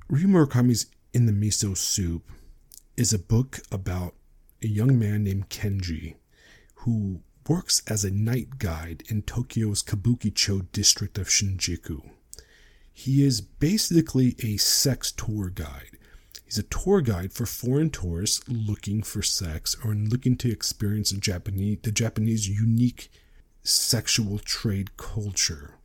Ryu 0.09 0.27
Murakami's 0.27 0.87
In 1.13 1.25
the 1.25 1.31
Miso 1.31 1.75
Soup 1.75 2.29
is 2.97 3.13
a 3.13 3.19
book 3.19 3.59
about 3.71 4.13
a 4.61 4.67
young 4.67 4.97
man 4.99 5.23
named 5.23 5.49
Kenji 5.49 6.15
who 6.75 7.21
works 7.47 7.81
as 7.87 8.03
a 8.03 8.11
night 8.11 8.59
guide 8.59 9.03
in 9.09 9.21
Tokyo's 9.23 9.83
Kabukicho 9.83 10.67
district 10.71 11.17
of 11.17 11.27
Shinjuku. 11.27 12.09
He 12.93 13.23
is 13.23 13.41
basically 13.41 14.35
a 14.43 14.57
sex 14.57 15.11
tour 15.11 15.49
guide. 15.49 15.97
He's 16.45 16.57
a 16.57 16.63
tour 16.63 17.01
guide 17.01 17.33
for 17.33 17.45
foreign 17.45 17.89
tourists 17.89 18.47
looking 18.47 19.03
for 19.03 19.21
sex 19.21 19.75
or 19.83 19.93
looking 19.93 20.35
to 20.37 20.51
experience 20.51 21.11
Japanese, 21.11 21.79
the 21.81 21.91
Japanese 21.91 22.47
unique 22.47 23.09
sexual 23.63 24.39
trade 24.39 24.97
culture. 24.97 25.75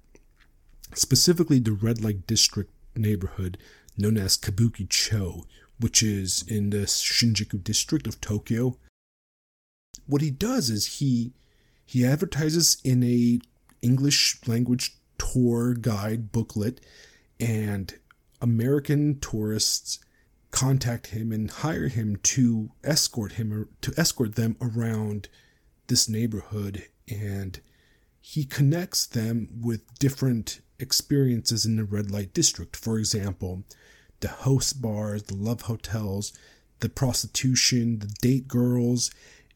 Specifically, 0.94 1.58
the 1.58 1.72
red 1.72 2.02
light 2.02 2.26
district 2.26 2.72
neighborhood 2.94 3.58
known 3.96 4.16
as 4.16 4.36
Kabukicho, 4.36 5.44
which 5.78 6.02
is 6.02 6.44
in 6.48 6.70
the 6.70 6.86
Shinjuku 6.86 7.62
district 7.62 8.06
of 8.06 8.20
Tokyo. 8.20 8.76
What 10.06 10.22
he 10.22 10.30
does 10.30 10.70
is 10.70 10.98
he 10.98 11.32
he 11.86 12.04
advertises 12.04 12.78
in 12.84 13.02
a 13.02 13.38
English 13.80 14.40
language 14.46 14.96
tour 15.18 15.74
guide 15.74 16.32
booklet 16.32 16.80
and 17.38 17.94
American 18.42 19.18
tourists 19.20 20.00
contact 20.50 21.08
him 21.08 21.32
and 21.32 21.50
hire 21.50 21.88
him 21.88 22.16
to 22.16 22.70
escort 22.84 23.32
him 23.32 23.68
to 23.80 23.92
escort 23.96 24.34
them 24.34 24.56
around 24.60 25.28
this 25.86 26.08
neighborhood 26.08 26.84
and 27.08 27.60
he 28.20 28.44
connects 28.44 29.06
them 29.06 29.48
with 29.60 29.98
different 29.98 30.60
experiences 30.80 31.64
in 31.64 31.76
the 31.76 31.84
red 31.84 32.10
light 32.10 32.34
district. 32.34 32.74
For 32.76 32.98
example 32.98 33.64
the 34.20 34.28
host 34.28 34.82
bars 34.82 35.24
the 35.24 35.36
love 35.36 35.62
hotels 35.62 36.32
the 36.80 36.88
prostitution 36.88 38.00
the 38.00 38.12
date 38.20 38.48
girls 38.48 39.10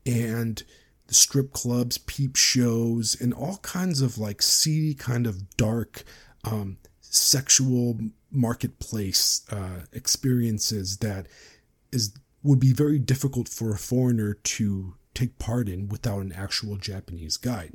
and 0.07 0.63
the 1.11 1.15
strip 1.17 1.53
clubs 1.53 1.99
peep 1.99 2.37
shows 2.37 3.21
and 3.21 3.35
all 3.35 3.57
kinds 3.63 4.01
of 4.01 4.17
like 4.17 4.41
seedy 4.41 4.95
kind 4.95 5.27
of 5.27 5.57
dark 5.57 6.05
um, 6.45 6.79
sexual 7.01 7.99
marketplace 8.31 9.45
uh, 9.51 9.81
experiences 9.93 10.99
that 10.99 11.27
is 11.91 12.15
would 12.45 12.61
be 12.61 12.73
very 12.73 13.01
difficult 13.01 13.49
for 13.49 13.73
a 13.73 13.79
foreigner 13.79 14.35
to 14.35 14.95
take 15.13 15.37
part 15.41 15.69
in 15.69 15.89
without 15.89 16.21
an 16.21 16.33
actual 16.33 16.77
Japanese 16.77 17.37
guide. 17.37 17.75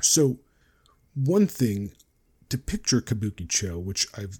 So, 0.00 0.38
one 1.14 1.48
thing 1.48 1.90
to 2.50 2.56
picture 2.56 3.00
Kabukicho, 3.00 3.82
which 3.82 4.06
I've 4.16 4.38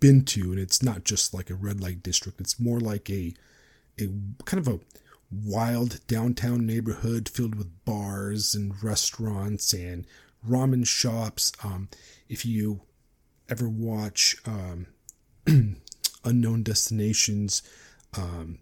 been 0.00 0.24
to, 0.24 0.50
and 0.50 0.58
it's 0.58 0.82
not 0.82 1.04
just 1.04 1.34
like 1.34 1.50
a 1.50 1.54
red 1.54 1.78
light 1.78 2.02
district; 2.02 2.40
it's 2.40 2.58
more 2.58 2.80
like 2.80 3.10
a 3.10 3.34
a 4.00 4.08
kind 4.46 4.66
of 4.66 4.74
a 4.74 4.80
wild 5.30 6.06
downtown 6.06 6.66
neighborhood 6.66 7.28
filled 7.28 7.54
with 7.54 7.84
bars 7.84 8.54
and 8.54 8.82
restaurants 8.82 9.72
and 9.72 10.06
ramen 10.46 10.86
shops. 10.86 11.52
Um, 11.64 11.88
if 12.28 12.44
you 12.44 12.82
ever 13.48 13.68
watch 13.68 14.36
um, 14.46 14.86
Unknown 16.24 16.62
Destinations, 16.62 17.62
um, 18.16 18.58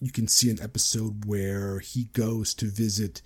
you 0.00 0.10
can 0.10 0.28
see 0.28 0.50
an 0.50 0.60
episode 0.62 1.24
where 1.26 1.78
he 1.80 2.04
goes 2.12 2.54
to 2.54 2.66
visit 2.66 3.22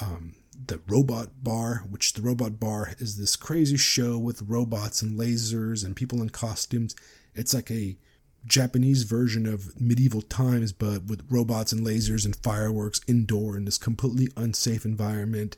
um, 0.00 0.34
the 0.66 0.80
robot 0.86 1.42
bar, 1.42 1.84
which 1.88 2.12
the 2.12 2.22
robot 2.22 2.58
bar 2.60 2.94
is 2.98 3.16
this 3.16 3.36
crazy 3.36 3.76
show 3.76 4.18
with 4.18 4.42
robots 4.42 5.02
and 5.02 5.18
lasers 5.18 5.84
and 5.84 5.96
people 5.96 6.20
in 6.20 6.30
costumes. 6.30 6.94
It's 7.34 7.54
like 7.54 7.70
a 7.70 7.96
Japanese 8.48 9.02
version 9.04 9.46
of 9.46 9.78
medieval 9.80 10.22
times, 10.22 10.72
but 10.72 11.04
with 11.04 11.26
robots 11.30 11.72
and 11.72 11.86
lasers 11.86 12.24
and 12.24 12.34
fireworks 12.36 13.00
indoor 13.06 13.56
in 13.56 13.64
this 13.64 13.78
completely 13.78 14.28
unsafe 14.36 14.84
environment. 14.84 15.56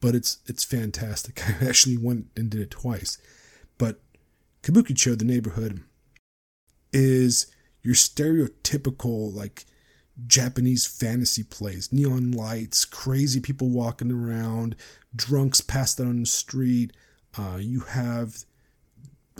But 0.00 0.14
it's 0.14 0.38
it's 0.46 0.64
fantastic. 0.64 1.42
I 1.62 1.66
actually 1.68 1.98
went 1.98 2.26
and 2.36 2.50
did 2.50 2.60
it 2.60 2.70
twice. 2.70 3.18
But 3.78 4.00
Kabukicho, 4.62 5.18
the 5.18 5.24
neighborhood, 5.24 5.82
is 6.92 7.46
your 7.82 7.94
stereotypical 7.94 9.34
like 9.34 9.64
Japanese 10.26 10.86
fantasy 10.86 11.42
place. 11.42 11.92
Neon 11.92 12.32
lights, 12.32 12.84
crazy 12.84 13.40
people 13.40 13.68
walking 13.68 14.10
around, 14.10 14.76
drunks 15.14 15.60
passed 15.60 16.00
out 16.00 16.06
on 16.06 16.20
the 16.20 16.26
street. 16.26 16.92
Uh, 17.38 17.58
you 17.60 17.80
have 17.80 18.44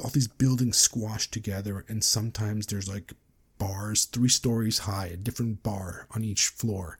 all 0.01 0.11
these 0.11 0.29
buildings 0.29 0.77
squashed 0.77 1.33
together, 1.33 1.85
and 1.89 2.03
sometimes 2.03 2.67
there's 2.67 2.89
like 2.89 3.13
bars 3.59 4.07
three 4.07 4.29
stories 4.29 4.81
high, 4.81 5.07
a 5.07 5.17
different 5.17 5.63
bar 5.63 6.07
on 6.15 6.25
each 6.25 6.47
floor. 6.47 6.99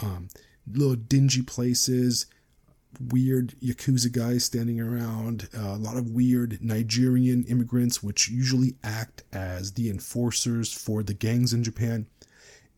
Um, 0.00 0.28
little 0.70 0.96
dingy 0.96 1.42
places, 1.42 2.26
weird 2.98 3.54
yakuza 3.62 4.10
guys 4.10 4.44
standing 4.44 4.80
around, 4.80 5.48
uh, 5.56 5.74
a 5.74 5.76
lot 5.76 5.96
of 5.96 6.10
weird 6.10 6.58
Nigerian 6.60 7.44
immigrants, 7.44 8.02
which 8.02 8.28
usually 8.28 8.76
act 8.82 9.22
as 9.32 9.72
the 9.72 9.88
enforcers 9.88 10.72
for 10.72 11.02
the 11.02 11.14
gangs 11.14 11.52
in 11.52 11.62
Japan, 11.62 12.06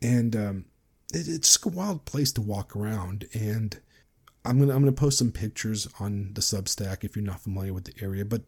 and 0.00 0.36
um, 0.36 0.64
it, 1.12 1.28
it's 1.28 1.48
just 1.48 1.64
a 1.64 1.68
wild 1.68 2.04
place 2.04 2.32
to 2.32 2.42
walk 2.42 2.76
around. 2.76 3.26
And 3.34 3.78
I'm 4.44 4.58
gonna 4.58 4.74
I'm 4.74 4.82
gonna 4.82 4.92
post 4.92 5.18
some 5.18 5.32
pictures 5.32 5.88
on 6.00 6.32
the 6.34 6.40
Substack 6.40 7.04
if 7.04 7.16
you're 7.16 7.24
not 7.24 7.40
familiar 7.40 7.72
with 7.72 7.84
the 7.84 8.04
area. 8.04 8.24
But 8.24 8.42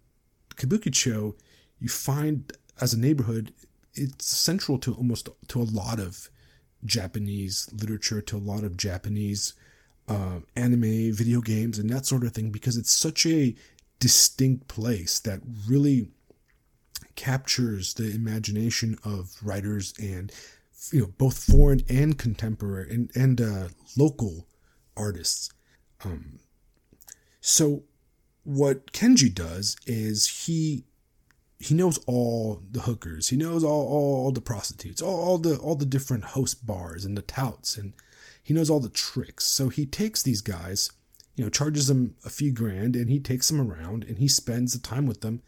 Kabukicho, 0.56 1.34
you 1.80 1.88
find 1.88 2.52
as 2.80 2.94
a 2.94 2.98
neighborhood, 2.98 3.52
it's 3.94 4.26
central 4.26 4.78
to 4.78 4.94
almost 4.94 5.28
to 5.48 5.60
a 5.60 5.62
lot 5.62 6.00
of 6.00 6.28
Japanese 6.84 7.68
literature, 7.72 8.20
to 8.20 8.36
a 8.36 8.38
lot 8.38 8.64
of 8.64 8.76
Japanese 8.76 9.54
uh, 10.08 10.40
anime, 10.56 11.12
video 11.12 11.40
games, 11.40 11.78
and 11.78 11.88
that 11.90 12.06
sort 12.06 12.24
of 12.24 12.32
thing 12.32 12.50
because 12.50 12.76
it's 12.76 12.92
such 12.92 13.24
a 13.26 13.54
distinct 14.00 14.68
place 14.68 15.18
that 15.20 15.40
really 15.66 16.08
captures 17.16 17.94
the 17.94 18.10
imagination 18.12 18.98
of 19.04 19.36
writers 19.42 19.94
and 20.00 20.32
you 20.90 21.00
know 21.00 21.12
both 21.16 21.44
foreign 21.44 21.80
and 21.88 22.18
contemporary 22.18 22.92
and 22.92 23.10
and 23.14 23.40
uh, 23.40 23.68
local 23.96 24.46
artists. 24.96 25.50
Um, 26.04 26.40
so 27.40 27.84
what 28.44 28.92
Kenji 28.92 29.34
does 29.34 29.76
is 29.86 30.44
he 30.46 30.84
he 31.58 31.74
knows 31.74 31.98
all 32.06 32.62
the 32.70 32.82
hookers, 32.82 33.28
he 33.28 33.36
knows 33.36 33.64
all 33.64 33.86
all 33.88 34.32
the 34.32 34.40
prostitutes, 34.40 35.02
all, 35.02 35.16
all 35.16 35.38
the 35.38 35.56
all 35.56 35.74
the 35.74 35.86
different 35.86 36.24
host 36.24 36.66
bars 36.66 37.04
and 37.04 37.16
the 37.16 37.22
touts 37.22 37.76
and 37.76 37.94
he 38.42 38.52
knows 38.52 38.68
all 38.68 38.80
the 38.80 38.90
tricks. 38.90 39.44
So 39.44 39.70
he 39.70 39.86
takes 39.86 40.22
these 40.22 40.42
guys, 40.42 40.90
you 41.34 41.44
know, 41.44 41.50
charges 41.50 41.86
them 41.88 42.14
a 42.24 42.30
few 42.30 42.52
grand 42.52 42.94
and 42.94 43.08
he 43.08 43.18
takes 43.18 43.48
them 43.48 43.60
around 43.60 44.04
and 44.04 44.18
he 44.18 44.28
spends 44.28 44.74
the 44.74 44.86
time 44.86 45.06
with 45.06 45.22
them 45.22 45.42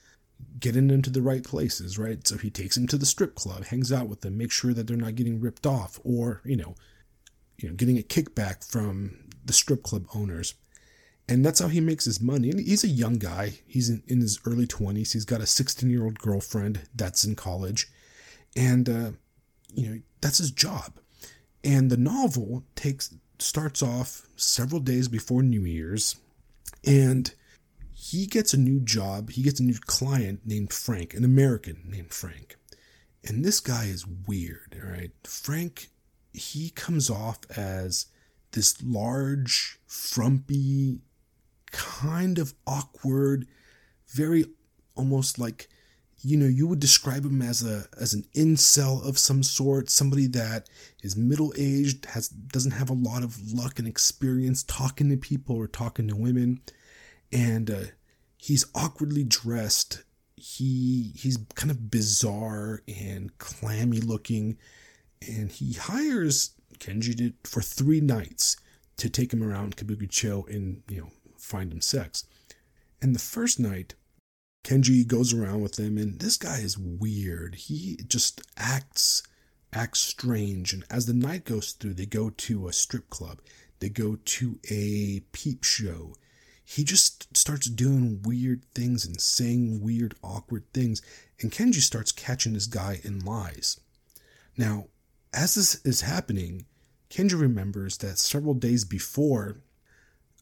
getting 0.58 0.88
them 0.88 1.02
to 1.02 1.10
the 1.10 1.22
right 1.22 1.44
places, 1.44 1.98
right? 1.98 2.26
So 2.26 2.38
he 2.38 2.50
takes 2.50 2.76
them 2.76 2.86
to 2.88 2.96
the 2.96 3.06
strip 3.06 3.34
club, 3.34 3.66
hangs 3.66 3.92
out 3.92 4.08
with 4.08 4.22
them, 4.22 4.38
makes 4.38 4.54
sure 4.54 4.72
that 4.72 4.86
they're 4.86 4.96
not 4.96 5.14
getting 5.14 5.40
ripped 5.40 5.66
off 5.66 6.00
or, 6.04 6.40
you 6.44 6.56
know, 6.56 6.74
you 7.58 7.68
know, 7.68 7.74
getting 7.74 7.98
a 7.98 8.02
kickback 8.02 8.68
from 8.68 9.18
the 9.44 9.52
strip 9.52 9.82
club 9.82 10.06
owners. 10.14 10.54
And 11.28 11.44
that's 11.44 11.58
how 11.60 11.68
he 11.68 11.80
makes 11.80 12.04
his 12.04 12.20
money. 12.20 12.50
And 12.50 12.60
he's 12.60 12.84
a 12.84 12.88
young 12.88 13.18
guy. 13.18 13.54
He's 13.66 13.88
in, 13.88 14.02
in 14.06 14.20
his 14.20 14.38
early 14.46 14.66
20s. 14.66 15.12
He's 15.12 15.24
got 15.24 15.40
a 15.40 15.46
16 15.46 15.90
year 15.90 16.04
old 16.04 16.18
girlfriend 16.18 16.88
that's 16.94 17.24
in 17.24 17.34
college. 17.34 17.88
And, 18.54 18.88
uh, 18.88 19.10
you 19.74 19.88
know, 19.88 20.00
that's 20.20 20.38
his 20.38 20.50
job. 20.50 20.98
And 21.64 21.90
the 21.90 21.96
novel 21.96 22.64
takes 22.76 23.12
starts 23.38 23.82
off 23.82 24.26
several 24.36 24.80
days 24.80 25.08
before 25.08 25.42
New 25.42 25.64
Year's, 25.64 26.16
and 26.84 27.34
he 27.92 28.26
gets 28.26 28.54
a 28.54 28.58
new 28.58 28.80
job. 28.80 29.30
He 29.30 29.42
gets 29.42 29.60
a 29.60 29.64
new 29.64 29.78
client 29.86 30.40
named 30.44 30.72
Frank, 30.72 31.14
an 31.14 31.24
American 31.24 31.82
named 31.86 32.12
Frank. 32.12 32.56
And 33.24 33.44
this 33.44 33.60
guy 33.60 33.86
is 33.86 34.06
weird, 34.06 34.80
all 34.80 34.90
right? 34.90 35.10
Frank, 35.24 35.88
he 36.32 36.70
comes 36.70 37.10
off 37.10 37.40
as 37.56 38.06
this 38.52 38.80
large, 38.82 39.80
frumpy, 39.86 41.00
kind 41.70 42.38
of 42.38 42.54
awkward, 42.66 43.46
very 44.08 44.46
almost 44.94 45.38
like 45.38 45.68
you 46.22 46.36
know 46.36 46.46
you 46.46 46.66
would 46.66 46.80
describe 46.80 47.24
him 47.24 47.42
as 47.42 47.62
a 47.64 47.84
as 48.00 48.14
an 48.14 48.24
incel 48.34 49.06
of 49.06 49.18
some 49.18 49.42
sort 49.42 49.90
somebody 49.90 50.26
that 50.26 50.68
is 51.02 51.16
middle 51.16 51.52
aged 51.56 52.06
has 52.06 52.28
doesn't 52.28 52.72
have 52.72 52.90
a 52.90 52.94
lot 52.94 53.22
of 53.22 53.52
luck 53.52 53.78
and 53.78 53.86
experience 53.86 54.62
talking 54.62 55.10
to 55.10 55.16
people 55.16 55.56
or 55.56 55.66
talking 55.66 56.08
to 56.08 56.16
women. 56.16 56.60
And 57.32 57.70
uh, 57.70 57.84
he's 58.36 58.66
awkwardly 58.74 59.24
dressed. 59.24 60.04
He 60.36 61.12
he's 61.16 61.38
kind 61.54 61.70
of 61.70 61.90
bizarre 61.90 62.82
and 62.88 63.36
clammy 63.38 64.00
looking. 64.00 64.58
And 65.26 65.50
he 65.50 65.72
hires 65.72 66.50
Kenji 66.78 67.16
to, 67.16 67.32
for 67.48 67.62
three 67.62 68.00
nights 68.00 68.56
to 68.98 69.08
take 69.08 69.32
him 69.32 69.42
around 69.42 69.76
Kabukicho 69.76 70.48
and, 70.48 70.82
you 70.88 71.00
know, 71.00 71.10
find 71.40 71.72
him 71.72 71.80
sex. 71.80 72.26
And 73.00 73.14
the 73.14 73.20
first 73.20 73.60
night, 73.60 73.94
Kenji 74.64 75.06
goes 75.06 75.32
around 75.32 75.62
with 75.62 75.78
him, 75.78 75.96
and 75.96 76.18
this 76.18 76.36
guy 76.36 76.58
is 76.58 76.76
weird. 76.78 77.54
He 77.54 77.98
just 78.08 78.40
acts 78.56 79.22
acts 79.72 80.00
strange. 80.00 80.72
And 80.72 80.84
as 80.90 81.06
the 81.06 81.14
night 81.14 81.44
goes 81.44 81.72
through, 81.72 81.94
they 81.94 82.06
go 82.06 82.30
to 82.30 82.68
a 82.68 82.72
strip 82.72 83.10
club, 83.10 83.40
they 83.80 83.88
go 83.88 84.16
to 84.16 84.58
a 84.70 85.20
peep 85.32 85.64
show. 85.64 86.14
He 86.64 86.82
just 86.82 87.36
starts 87.36 87.66
doing 87.66 88.22
weird 88.22 88.64
things 88.74 89.06
and 89.06 89.20
saying 89.20 89.80
weird, 89.82 90.16
awkward 90.22 90.64
things. 90.72 91.00
And 91.40 91.52
Kenji 91.52 91.80
starts 91.80 92.10
catching 92.10 92.54
this 92.54 92.66
guy 92.66 93.00
in 93.04 93.24
lies. 93.24 93.78
Now, 94.56 94.86
as 95.32 95.54
this 95.54 95.80
is 95.84 96.00
happening, 96.00 96.66
Kenji 97.08 97.38
remembers 97.40 97.98
that 97.98 98.18
several 98.18 98.54
days 98.54 98.84
before 98.84 99.58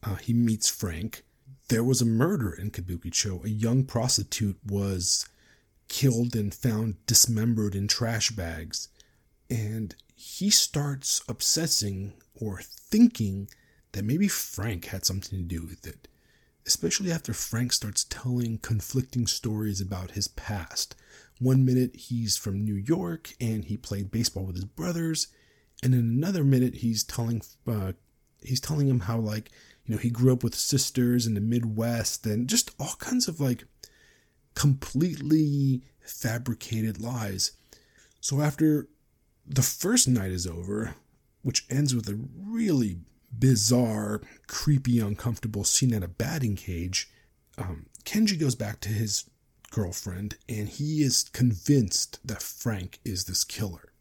uh, 0.05 0.15
he 0.15 0.33
meets 0.33 0.69
Frank, 0.69 1.23
there 1.69 1.83
was 1.83 2.01
a 2.01 2.05
murder 2.05 2.53
in 2.53 2.71
Kabukicho. 2.71 3.43
A 3.43 3.49
young 3.49 3.83
prostitute 3.85 4.59
was 4.65 5.27
killed 5.87 6.35
and 6.35 6.53
found 6.53 7.03
dismembered 7.05 7.75
in 7.75 7.87
trash 7.87 8.31
bags. 8.31 8.89
And 9.49 9.95
he 10.15 10.49
starts 10.49 11.21
obsessing 11.27 12.13
or 12.39 12.61
thinking 12.61 13.49
that 13.91 14.05
maybe 14.05 14.27
Frank 14.27 14.85
had 14.85 15.05
something 15.05 15.39
to 15.39 15.45
do 15.45 15.61
with 15.63 15.87
it, 15.87 16.07
especially 16.65 17.11
after 17.11 17.33
Frank 17.33 17.71
starts 17.71 18.05
telling 18.05 18.57
conflicting 18.57 19.27
stories 19.27 19.79
about 19.79 20.11
his 20.11 20.27
past. 20.27 20.95
One 21.39 21.65
minute 21.65 21.95
he's 21.95 22.37
from 22.37 22.63
New 22.63 22.75
York 22.75 23.33
and 23.39 23.65
he 23.65 23.77
played 23.77 24.11
baseball 24.11 24.45
with 24.45 24.55
his 24.55 24.65
brothers, 24.65 25.27
and 25.83 25.93
in 25.93 25.99
another 25.99 26.43
minute 26.43 26.75
he's 26.75 27.03
telling 27.03 27.41
uh, 27.67 27.93
he's 28.41 28.61
telling 28.61 28.87
him 28.87 29.01
how 29.01 29.17
like 29.17 29.51
you 29.85 29.95
know 29.95 30.01
he 30.01 30.09
grew 30.09 30.33
up 30.33 30.43
with 30.43 30.55
sisters 30.55 31.27
in 31.27 31.33
the 31.35 31.41
Midwest 31.41 32.25
and 32.25 32.47
just 32.47 32.71
all 32.79 32.95
kinds 32.99 33.27
of 33.27 33.39
like 33.39 33.65
completely 34.55 35.81
fabricated 36.01 36.99
lies. 36.99 37.51
So 38.19 38.41
after 38.41 38.87
the 39.45 39.61
first 39.61 40.07
night 40.07 40.31
is 40.31 40.47
over, 40.47 40.95
which 41.43 41.65
ends 41.69 41.93
with 41.93 42.09
a 42.09 42.19
really 42.35 42.97
bizarre, 43.37 44.21
creepy, 44.47 44.99
uncomfortable 44.99 45.63
scene 45.63 45.93
at 45.93 46.03
a 46.03 46.07
batting 46.07 46.55
cage, 46.55 47.11
um, 47.57 47.85
Kenji 48.03 48.39
goes 48.39 48.55
back 48.55 48.79
to 48.81 48.89
his 48.89 49.29
girlfriend 49.69 50.37
and 50.47 50.69
he 50.69 51.03
is 51.03 51.29
convinced 51.33 52.25
that 52.25 52.41
Frank 52.41 52.99
is 53.03 53.25
this 53.25 53.43
killer. 53.43 53.91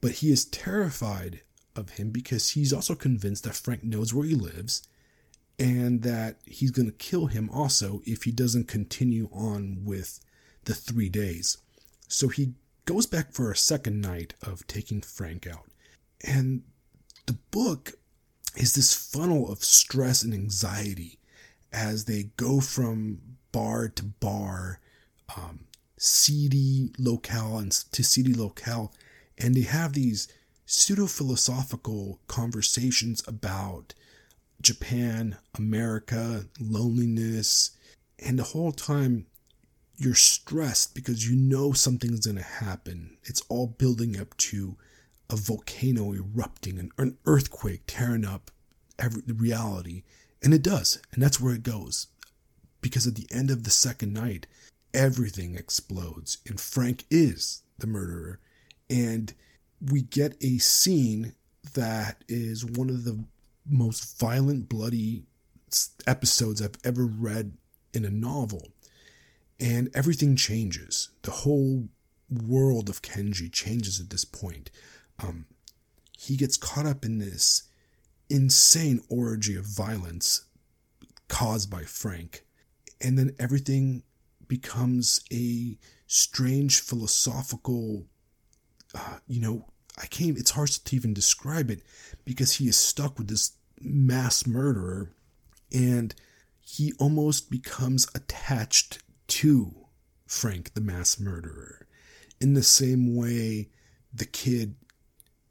But 0.00 0.12
he 0.12 0.30
is 0.30 0.44
terrified 0.44 1.40
of 1.74 1.90
him 1.90 2.10
because 2.10 2.50
he's 2.50 2.72
also 2.72 2.94
convinced 2.94 3.44
that 3.44 3.54
Frank 3.54 3.82
knows 3.82 4.14
where 4.14 4.26
he 4.26 4.34
lives 4.34 4.87
and 5.58 6.02
that 6.02 6.36
he's 6.46 6.70
going 6.70 6.86
to 6.86 6.92
kill 6.92 7.26
him 7.26 7.50
also 7.52 8.00
if 8.04 8.22
he 8.24 8.30
doesn't 8.30 8.68
continue 8.68 9.28
on 9.32 9.80
with 9.84 10.20
the 10.64 10.74
three 10.74 11.08
days. 11.08 11.58
So 12.06 12.28
he 12.28 12.54
goes 12.84 13.06
back 13.06 13.32
for 13.32 13.50
a 13.50 13.56
second 13.56 14.00
night 14.00 14.34
of 14.42 14.66
taking 14.66 15.00
Frank 15.00 15.46
out. 15.46 15.70
And 16.24 16.62
the 17.26 17.36
book 17.50 17.92
is 18.56 18.74
this 18.74 18.94
funnel 18.94 19.50
of 19.50 19.64
stress 19.64 20.22
and 20.22 20.32
anxiety 20.32 21.18
as 21.72 22.04
they 22.04 22.30
go 22.36 22.60
from 22.60 23.20
bar 23.52 23.88
to 23.88 24.04
bar, 24.04 24.80
um, 25.36 25.66
seedy 25.96 26.90
locale 26.98 27.58
and 27.58 27.72
to 27.72 28.02
seedy 28.02 28.32
locale, 28.32 28.92
and 29.36 29.54
they 29.54 29.62
have 29.62 29.92
these 29.92 30.28
pseudo 30.64 31.06
philosophical 31.06 32.20
conversations 32.26 33.22
about 33.26 33.94
Japan, 34.60 35.36
America, 35.56 36.46
loneliness, 36.60 37.70
and 38.18 38.38
the 38.38 38.44
whole 38.44 38.72
time 38.72 39.26
you're 39.96 40.14
stressed 40.14 40.94
because 40.94 41.28
you 41.28 41.36
know 41.36 41.72
something's 41.72 42.26
going 42.26 42.36
to 42.36 42.42
happen. 42.42 43.16
It's 43.24 43.42
all 43.48 43.66
building 43.66 44.18
up 44.18 44.36
to 44.38 44.76
a 45.30 45.36
volcano 45.36 46.12
erupting, 46.14 46.78
an, 46.78 46.90
an 46.98 47.18
earthquake 47.26 47.82
tearing 47.86 48.24
up 48.24 48.50
every 48.98 49.22
reality, 49.26 50.04
and 50.42 50.54
it 50.54 50.62
does, 50.62 51.00
and 51.12 51.22
that's 51.22 51.40
where 51.40 51.54
it 51.54 51.62
goes. 51.62 52.06
Because 52.80 53.06
at 53.06 53.16
the 53.16 53.26
end 53.30 53.50
of 53.50 53.64
the 53.64 53.70
second 53.70 54.12
night, 54.12 54.46
everything 54.94 55.56
explodes, 55.56 56.38
and 56.46 56.60
Frank 56.60 57.04
is 57.10 57.62
the 57.78 57.86
murderer, 57.86 58.38
and 58.88 59.34
we 59.80 60.02
get 60.02 60.36
a 60.40 60.58
scene 60.58 61.34
that 61.74 62.24
is 62.28 62.64
one 62.64 62.88
of 62.88 63.04
the 63.04 63.24
most 63.68 64.18
violent, 64.18 64.68
bloody 64.68 65.24
episodes 66.06 66.62
I've 66.62 66.78
ever 66.84 67.04
read 67.04 67.52
in 67.92 68.04
a 68.04 68.10
novel 68.10 68.68
and 69.60 69.90
everything 69.94 70.36
changes. 70.36 71.10
The 71.22 71.30
whole 71.30 71.88
world 72.30 72.88
of 72.88 73.02
Kenji 73.02 73.52
changes 73.52 74.00
at 74.00 74.10
this 74.10 74.24
point. 74.24 74.70
Um, 75.18 75.46
he 76.16 76.36
gets 76.36 76.56
caught 76.56 76.86
up 76.86 77.04
in 77.04 77.18
this 77.18 77.64
insane 78.30 79.00
orgy 79.08 79.56
of 79.56 79.64
violence 79.64 80.44
caused 81.28 81.70
by 81.70 81.82
Frank, 81.82 82.44
and 83.00 83.18
then 83.18 83.34
everything 83.38 84.02
becomes 84.46 85.20
a 85.32 85.78
strange 86.06 86.80
philosophical. 86.80 88.06
Uh, 88.94 89.18
you 89.26 89.40
know, 89.40 89.66
I 90.00 90.06
can't. 90.06 90.38
It's 90.38 90.52
hard 90.52 90.68
to 90.68 90.96
even 90.96 91.14
describe 91.14 91.70
it 91.70 91.82
because 92.24 92.52
he 92.52 92.68
is 92.68 92.76
stuck 92.76 93.18
with 93.18 93.28
this 93.28 93.52
mass 93.82 94.46
murderer, 94.46 95.12
and 95.72 96.14
he 96.60 96.92
almost 96.98 97.50
becomes 97.50 98.06
attached 98.14 98.98
to 99.28 99.74
Frank 100.26 100.74
the 100.74 100.80
mass 100.80 101.18
murderer. 101.18 101.86
In 102.40 102.54
the 102.54 102.62
same 102.62 103.16
way, 103.16 103.68
the 104.12 104.26
kid 104.26 104.76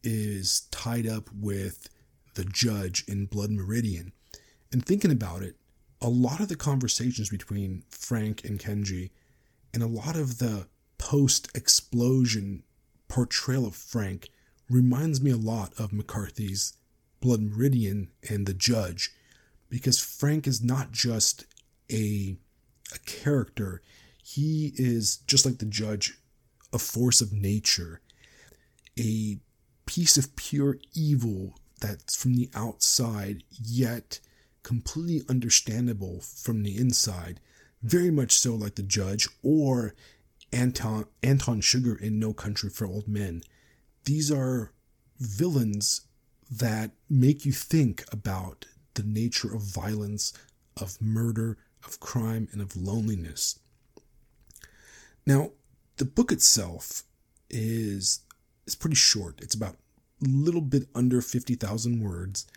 is 0.03 0.61
tied 0.71 1.07
up 1.07 1.29
with 1.33 1.89
the 2.35 2.45
judge 2.45 3.03
in 3.07 3.25
Blood 3.25 3.51
Meridian. 3.51 4.13
And 4.71 4.85
thinking 4.85 5.11
about 5.11 5.41
it, 5.41 5.55
a 6.01 6.09
lot 6.09 6.39
of 6.39 6.49
the 6.49 6.55
conversations 6.55 7.29
between 7.29 7.83
Frank 7.89 8.43
and 8.45 8.59
Kenji 8.59 9.09
and 9.73 9.81
a 9.81 9.87
lot 9.87 10.15
of 10.15 10.37
the 10.37 10.67
post 10.97 11.49
explosion 11.55 12.63
portrayal 13.07 13.65
of 13.65 13.75
Frank 13.75 14.29
reminds 14.69 15.21
me 15.21 15.31
a 15.31 15.37
lot 15.37 15.73
of 15.79 15.93
McCarthy's 15.93 16.73
Blood 17.19 17.41
Meridian 17.41 18.09
and 18.29 18.45
the 18.45 18.53
Judge 18.53 19.11
because 19.69 19.99
Frank 19.99 20.47
is 20.47 20.63
not 20.63 20.91
just 20.91 21.45
a 21.91 22.37
a 22.93 22.99
character. 22.99 23.81
He 24.23 24.73
is 24.75 25.17
just 25.27 25.45
like 25.45 25.57
the 25.57 25.65
judge, 25.65 26.19
a 26.71 26.79
force 26.79 27.21
of 27.21 27.33
nature, 27.33 28.01
a 28.97 29.39
piece 29.85 30.17
of 30.17 30.35
pure 30.35 30.77
evil 30.93 31.55
that's 31.79 32.15
from 32.15 32.35
the 32.35 32.49
outside, 32.55 33.43
yet 33.51 34.19
completely 34.63 35.23
understandable 35.29 36.21
from 36.21 36.63
the 36.63 36.77
inside. 36.77 37.39
Very 37.83 38.11
much 38.11 38.31
so 38.31 38.55
like 38.55 38.75
the 38.75 38.83
judge 38.83 39.27
or 39.43 39.93
Anton 40.51 41.05
Anton 41.21 41.61
Chigurh 41.61 41.99
in 42.01 42.19
No 42.19 42.33
Country 42.33 42.69
for 42.69 42.87
Old 42.87 43.07
Men. 43.07 43.43
These 44.05 44.31
are 44.31 44.73
villains 45.19 46.01
that 46.49 46.91
make 47.09 47.45
you 47.45 47.51
think 47.51 48.03
about 48.11 48.65
the 48.93 49.03
nature 49.03 49.53
of 49.53 49.61
violence, 49.61 50.33
of 50.79 51.01
murder, 51.01 51.57
of 51.85 51.99
crime, 51.99 52.47
and 52.51 52.61
of 52.61 52.75
loneliness. 52.75 53.59
Now, 55.25 55.51
the 55.97 56.05
book 56.05 56.31
itself 56.31 57.03
is 57.49 58.21
is 58.65 58.75
pretty 58.75 58.95
short. 58.95 59.39
It's 59.41 59.55
about 59.55 59.75
a 60.21 60.27
little 60.27 60.61
bit 60.61 60.89
under 60.93 61.21
50,000 61.21 62.01
words. 62.01 62.47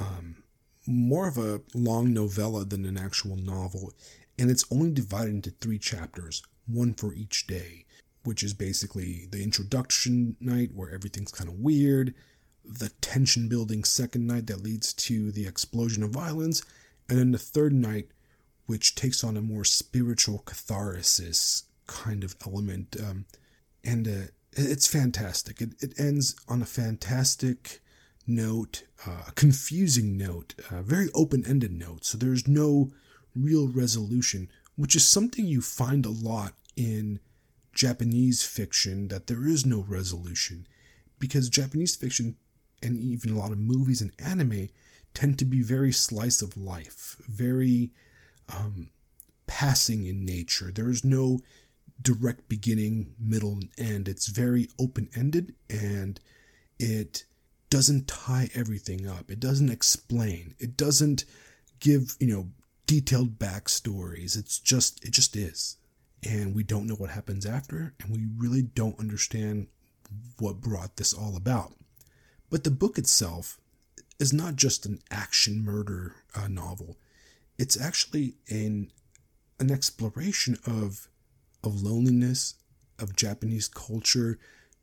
Um, 0.00 0.42
more 0.86 1.28
of 1.28 1.36
a 1.36 1.60
long 1.74 2.14
novella 2.14 2.64
than 2.64 2.86
an 2.86 2.96
actual 2.96 3.36
novel, 3.36 3.92
and 4.38 4.50
it's 4.50 4.64
only 4.70 4.90
divided 4.90 5.34
into 5.34 5.50
three 5.50 5.78
chapters, 5.78 6.42
one 6.66 6.94
for 6.94 7.12
each 7.12 7.46
day, 7.46 7.84
which 8.24 8.42
is 8.42 8.54
basically 8.54 9.26
the 9.30 9.42
introduction 9.42 10.36
night 10.40 10.70
where 10.74 10.90
everything's 10.90 11.32
kind 11.32 11.48
of 11.48 11.58
weird, 11.60 12.14
the 12.64 12.90
tension 13.00 13.48
building 13.48 13.84
second 13.84 14.26
night 14.26 14.46
that 14.46 14.62
leads 14.62 14.92
to 14.94 15.32
the 15.32 15.46
explosion 15.46 16.02
of 16.02 16.10
violence, 16.10 16.62
and 17.08 17.18
then 17.18 17.32
the 17.32 17.38
third 17.38 17.72
night 17.72 18.08
which 18.66 18.94
takes 18.94 19.24
on 19.24 19.36
a 19.36 19.42
more 19.42 19.64
spiritual 19.64 20.38
catharsis 20.38 21.64
kind 21.88 22.22
of 22.22 22.36
element. 22.46 22.96
Um, 23.00 23.24
and 23.82 24.06
uh, 24.06 24.28
it's 24.52 24.86
fantastic. 24.86 25.60
It, 25.60 25.70
it 25.80 25.98
ends 25.98 26.36
on 26.48 26.62
a 26.62 26.66
fantastic 26.66 27.80
note, 28.28 28.84
uh, 29.04 29.24
a 29.26 29.32
confusing 29.32 30.16
note, 30.16 30.54
a 30.70 30.82
very 30.82 31.08
open 31.14 31.44
ended 31.46 31.72
note. 31.72 32.04
So 32.04 32.16
there's 32.16 32.46
no 32.46 32.92
real 33.34 33.66
resolution, 33.66 34.48
which 34.76 34.94
is 34.94 35.04
something 35.04 35.46
you 35.46 35.60
find 35.60 36.06
a 36.06 36.10
lot 36.10 36.52
in 36.76 37.18
Japanese 37.74 38.44
fiction 38.44 39.08
that 39.08 39.26
there 39.26 39.46
is 39.46 39.66
no 39.66 39.84
resolution. 39.88 40.66
Because 41.18 41.48
Japanese 41.48 41.96
fiction 41.96 42.36
and 42.82 42.98
even 42.98 43.32
a 43.32 43.38
lot 43.38 43.52
of 43.52 43.58
movies 43.58 44.00
and 44.00 44.12
anime 44.18 44.68
tend 45.14 45.38
to 45.38 45.44
be 45.44 45.62
very 45.62 45.92
slice 45.92 46.40
of 46.42 46.56
life, 46.56 47.16
very 47.28 47.90
um, 48.48 48.90
passing 49.46 50.06
in 50.06 50.24
nature. 50.24 50.70
There 50.72 50.90
is 50.90 51.04
no 51.04 51.40
direct 52.00 52.48
beginning, 52.48 53.14
middle, 53.18 53.52
and 53.52 53.70
end. 53.76 54.08
It's 54.08 54.28
very 54.28 54.68
open 54.78 55.08
ended 55.14 55.54
and 55.68 56.18
it 56.78 57.24
doesn't 57.68 58.08
tie 58.08 58.50
everything 58.54 59.06
up. 59.06 59.30
It 59.30 59.40
doesn't 59.40 59.70
explain. 59.70 60.54
It 60.58 60.76
doesn't 60.76 61.24
give, 61.78 62.16
you 62.18 62.26
know, 62.26 62.48
detailed 62.86 63.38
backstories. 63.38 64.36
It's 64.36 64.58
just, 64.58 65.04
it 65.04 65.12
just 65.12 65.36
is. 65.36 65.76
And 66.28 66.54
we 66.54 66.64
don't 66.64 66.86
know 66.86 66.96
what 66.96 67.10
happens 67.10 67.46
after, 67.46 67.94
and 68.00 68.12
we 68.12 68.26
really 68.36 68.62
don't 68.62 68.98
understand 68.98 69.68
what 70.38 70.60
brought 70.60 70.96
this 70.96 71.14
all 71.14 71.36
about. 71.36 71.72
But 72.50 72.64
the 72.64 72.70
book 72.70 72.98
itself 72.98 73.58
is 74.18 74.32
not 74.32 74.56
just 74.56 74.84
an 74.84 74.98
action 75.10 75.64
murder 75.64 76.16
uh, 76.34 76.48
novel. 76.48 76.98
It's 77.58 77.80
actually 77.80 78.34
an 78.48 78.90
an 79.58 79.70
exploration 79.70 80.58
of 80.66 81.08
of 81.62 81.82
loneliness, 81.82 82.54
of 82.98 83.16
Japanese 83.16 83.68
culture, 83.68 84.38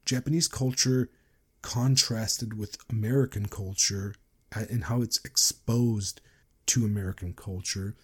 Japanese 0.06 0.48
culture 0.48 1.10
contrasted 1.62 2.58
with 2.58 2.78
American 2.90 3.48
culture 3.48 4.16
uh, 4.56 4.66
and 4.70 4.86
how 4.86 5.02
it's 5.02 5.20
exposed 5.26 6.22
to 6.68 6.86
American 6.86 7.34
culture. 7.34 7.96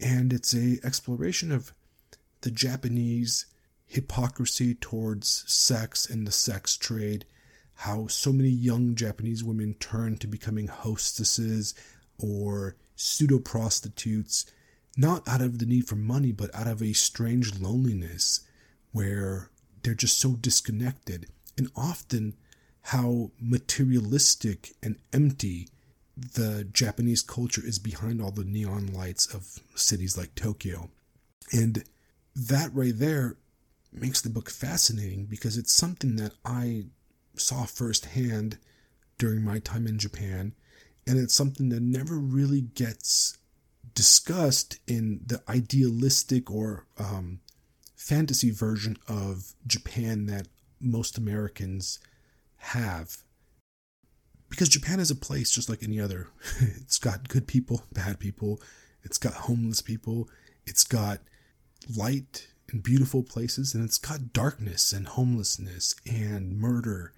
And 0.00 0.32
it's 0.32 0.54
a 0.54 0.78
exploration 0.84 1.50
of 1.52 1.72
the 2.42 2.50
Japanese 2.50 3.46
hypocrisy 3.86 4.74
towards 4.74 5.44
sex 5.50 6.08
and 6.08 6.26
the 6.26 6.32
sex 6.32 6.76
trade, 6.76 7.24
how 7.78 8.08
so 8.08 8.32
many 8.32 8.48
young 8.48 8.96
Japanese 8.96 9.44
women 9.44 9.72
turn 9.74 10.16
to 10.18 10.26
becoming 10.26 10.66
hostesses 10.66 11.74
or 12.18 12.74
pseudo 12.96 13.38
prostitutes 13.38 14.46
not 14.96 15.26
out 15.28 15.40
of 15.40 15.60
the 15.60 15.66
need 15.66 15.86
for 15.86 15.94
money, 15.94 16.32
but 16.32 16.52
out 16.52 16.66
of 16.66 16.82
a 16.82 16.92
strange 16.92 17.60
loneliness 17.60 18.40
where 18.90 19.48
they're 19.84 19.94
just 19.94 20.18
so 20.18 20.32
disconnected. 20.32 21.26
And 21.56 21.70
often, 21.76 22.34
how 22.82 23.30
materialistic 23.40 24.74
and 24.82 24.96
empty 25.12 25.68
the 26.16 26.64
Japanese 26.72 27.22
culture 27.22 27.62
is 27.64 27.78
behind 27.78 28.20
all 28.20 28.32
the 28.32 28.42
neon 28.42 28.92
lights 28.92 29.32
of 29.32 29.60
cities 29.76 30.18
like 30.18 30.34
Tokyo. 30.34 30.90
And 31.52 31.84
that 32.34 32.74
right 32.74 32.98
there 32.98 33.36
makes 33.92 34.20
the 34.20 34.30
book 34.30 34.50
fascinating 34.50 35.26
because 35.26 35.56
it's 35.56 35.72
something 35.72 36.16
that 36.16 36.32
I 36.44 36.86
saw 37.38 37.64
firsthand 37.64 38.58
during 39.18 39.42
my 39.42 39.58
time 39.58 39.86
in 39.86 39.98
Japan. 39.98 40.54
And 41.06 41.18
it's 41.18 41.34
something 41.34 41.70
that 41.70 41.82
never 41.82 42.18
really 42.18 42.60
gets 42.60 43.38
discussed 43.94 44.78
in 44.86 45.20
the 45.26 45.42
idealistic 45.48 46.50
or 46.50 46.86
um, 46.98 47.40
fantasy 47.96 48.50
version 48.50 48.96
of 49.08 49.54
Japan 49.66 50.26
that 50.26 50.48
most 50.80 51.18
Americans 51.18 51.98
have. 52.58 53.18
Because 54.48 54.68
Japan 54.68 55.00
is 55.00 55.10
a 55.10 55.16
place 55.16 55.50
just 55.50 55.68
like 55.68 55.82
any 55.82 56.00
other. 56.00 56.28
it's 56.60 56.98
got 56.98 57.28
good 57.28 57.46
people, 57.46 57.82
bad 57.92 58.18
people, 58.18 58.60
it's 59.02 59.18
got 59.18 59.32
homeless 59.32 59.82
people, 59.82 60.28
it's 60.66 60.84
got 60.84 61.20
light 61.96 62.48
and 62.70 62.82
beautiful 62.82 63.22
places, 63.22 63.74
and 63.74 63.84
it's 63.84 63.98
got 63.98 64.32
darkness 64.32 64.92
and 64.92 65.08
homelessness 65.08 65.94
and 66.06 66.58
murder 66.58 67.12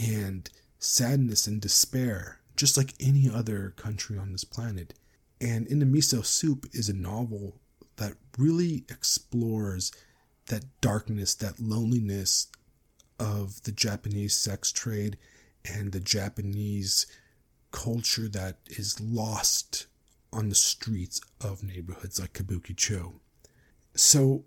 and 0.00 0.48
sadness 0.78 1.46
and 1.46 1.60
despair, 1.60 2.40
just 2.56 2.76
like 2.76 2.94
any 3.00 3.30
other 3.30 3.74
country 3.76 4.18
on 4.18 4.32
this 4.32 4.44
planet. 4.44 4.94
And 5.40 5.66
In 5.66 5.80
the 5.80 5.86
Miso 5.86 6.24
Soup 6.24 6.66
is 6.72 6.88
a 6.88 6.94
novel 6.94 7.60
that 7.96 8.14
really 8.38 8.84
explores 8.88 9.92
that 10.46 10.64
darkness, 10.80 11.34
that 11.34 11.60
loneliness 11.60 12.48
of 13.18 13.62
the 13.64 13.72
Japanese 13.72 14.34
sex 14.34 14.72
trade 14.72 15.16
and 15.64 15.92
the 15.92 16.00
Japanese 16.00 17.06
culture 17.70 18.28
that 18.28 18.58
is 18.66 19.00
lost 19.00 19.86
on 20.32 20.48
the 20.48 20.54
streets 20.54 21.20
of 21.40 21.62
neighborhoods 21.62 22.20
like 22.20 22.32
Kabukicho. 22.32 23.14
So 23.94 24.44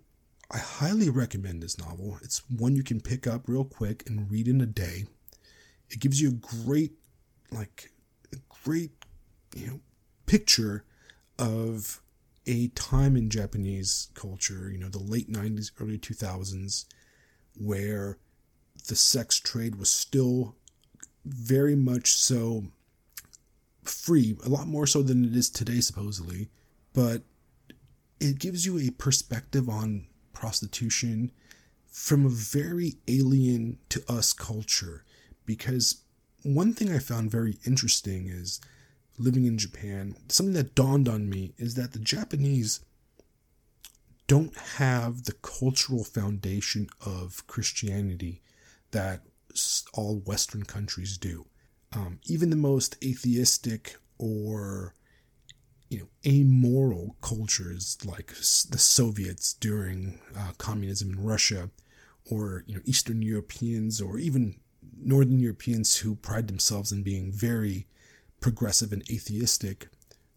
I 0.52 0.58
highly 0.58 1.10
recommend 1.10 1.64
this 1.64 1.80
novel. 1.80 2.20
It's 2.22 2.44
one 2.50 2.76
you 2.76 2.84
can 2.84 3.02
pick 3.02 3.26
up 3.26 3.48
real 3.48 3.66
quick 3.66 4.04
and 4.08 4.30
read 4.30 4.48
in 4.48 4.62
a 4.62 4.66
day. 4.66 5.06
It 5.90 6.00
gives 6.00 6.22
you 6.22 6.30
a 6.30 6.66
great, 6.66 6.94
like, 7.52 7.92
a 8.32 8.38
great, 8.64 8.92
you 9.56 9.68
know, 9.68 9.80
picture 10.26 10.84
of 11.40 12.02
a 12.46 12.68
time 12.70 13.16
in 13.16 13.30
Japanese 13.30 14.10
culture, 14.14 14.70
you 14.72 14.78
know, 14.78 14.90
the 14.90 15.00
late 15.00 15.32
90s, 15.32 15.72
early 15.80 15.98
2000s, 15.98 16.86
where 17.60 18.18
the 18.88 18.96
sex 18.96 19.40
trade 19.40 19.76
was 19.76 19.90
still 19.90 20.56
very 21.26 21.76
much 21.76 22.14
so 22.14 22.66
free, 23.84 24.38
a 24.46 24.50
lot 24.50 24.68
more 24.68 24.86
so 24.86 25.02
than 25.02 25.26
it 25.26 25.36
is 25.36 25.50
today, 25.50 25.80
supposedly. 25.80 26.50
But 26.94 27.24
it 28.20 28.40
gives 28.40 28.66
you 28.66 28.78
a 28.80 28.92
perspective 28.92 29.68
on 29.68 30.06
prostitution 30.46 31.32
from 31.90 32.24
a 32.24 32.30
very 32.30 32.94
alien 33.08 33.80
to 33.90 34.04
us 34.08 34.32
culture. 34.32 35.04
Because 35.44 36.04
one 36.44 36.72
thing 36.72 36.94
I 36.94 37.00
found 37.00 37.32
very 37.32 37.58
interesting 37.66 38.28
is 38.28 38.62
living 39.18 39.46
in 39.46 39.58
Japan, 39.58 40.16
something 40.30 40.54
that 40.54 40.76
dawned 40.76 41.10
on 41.10 41.28
me 41.28 41.54
is 41.58 41.74
that 41.74 41.94
the 41.94 42.00
Japanese 42.00 42.82
don't 44.28 44.56
have 44.78 45.24
the 45.24 45.34
cultural 45.42 46.04
foundation 46.04 46.90
of 47.04 47.48
Christianity 47.48 48.44
that 48.92 49.22
all 49.96 50.18
Western 50.18 50.64
countries 50.64 51.18
do. 51.18 51.48
Um, 51.92 52.20
even 52.26 52.52
the 52.52 52.56
most 52.56 53.04
atheistic 53.04 53.96
or 54.20 54.94
you 55.90 56.00
know 56.00 56.08
amoral 56.26 57.16
cultures 57.22 57.98
like 58.06 58.28
the 58.28 58.78
Soviets 58.78 59.54
during 59.54 60.20
uh, 60.38 60.52
communism 60.58 61.12
in 61.12 61.24
Russia, 61.24 61.70
or 62.30 62.64
you 62.68 62.76
know 62.76 62.82
Eastern 62.86 63.22
Europeans, 63.22 64.02
or 64.02 64.18
even 64.18 64.56
Northern 64.98 65.40
Europeans 65.40 65.98
who 65.98 66.16
pride 66.16 66.48
themselves 66.48 66.92
in 66.92 67.04
being 67.04 67.32
very 67.32 67.88
progressive 68.40 68.92
and 68.92 69.04
atheistic, 69.10 69.90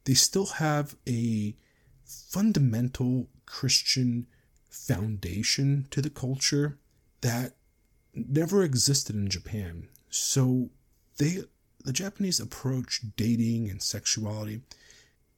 they 0.04 0.14
still 0.14 0.46
have 0.46 0.96
a 1.06 1.54
fundamental 2.04 3.28
Christian 3.46 4.26
foundation 4.70 5.86
to 5.90 6.00
the 6.00 6.10
culture 6.10 6.78
that 7.20 7.54
never 8.14 8.62
existed 8.62 9.14
in 9.16 9.28
Japan. 9.28 9.88
So 10.10 10.70
they 11.18 11.42
the 11.84 11.92
Japanese 11.92 12.40
approach 12.40 13.00
dating 13.16 13.70
and 13.70 13.80
sexuality 13.80 14.62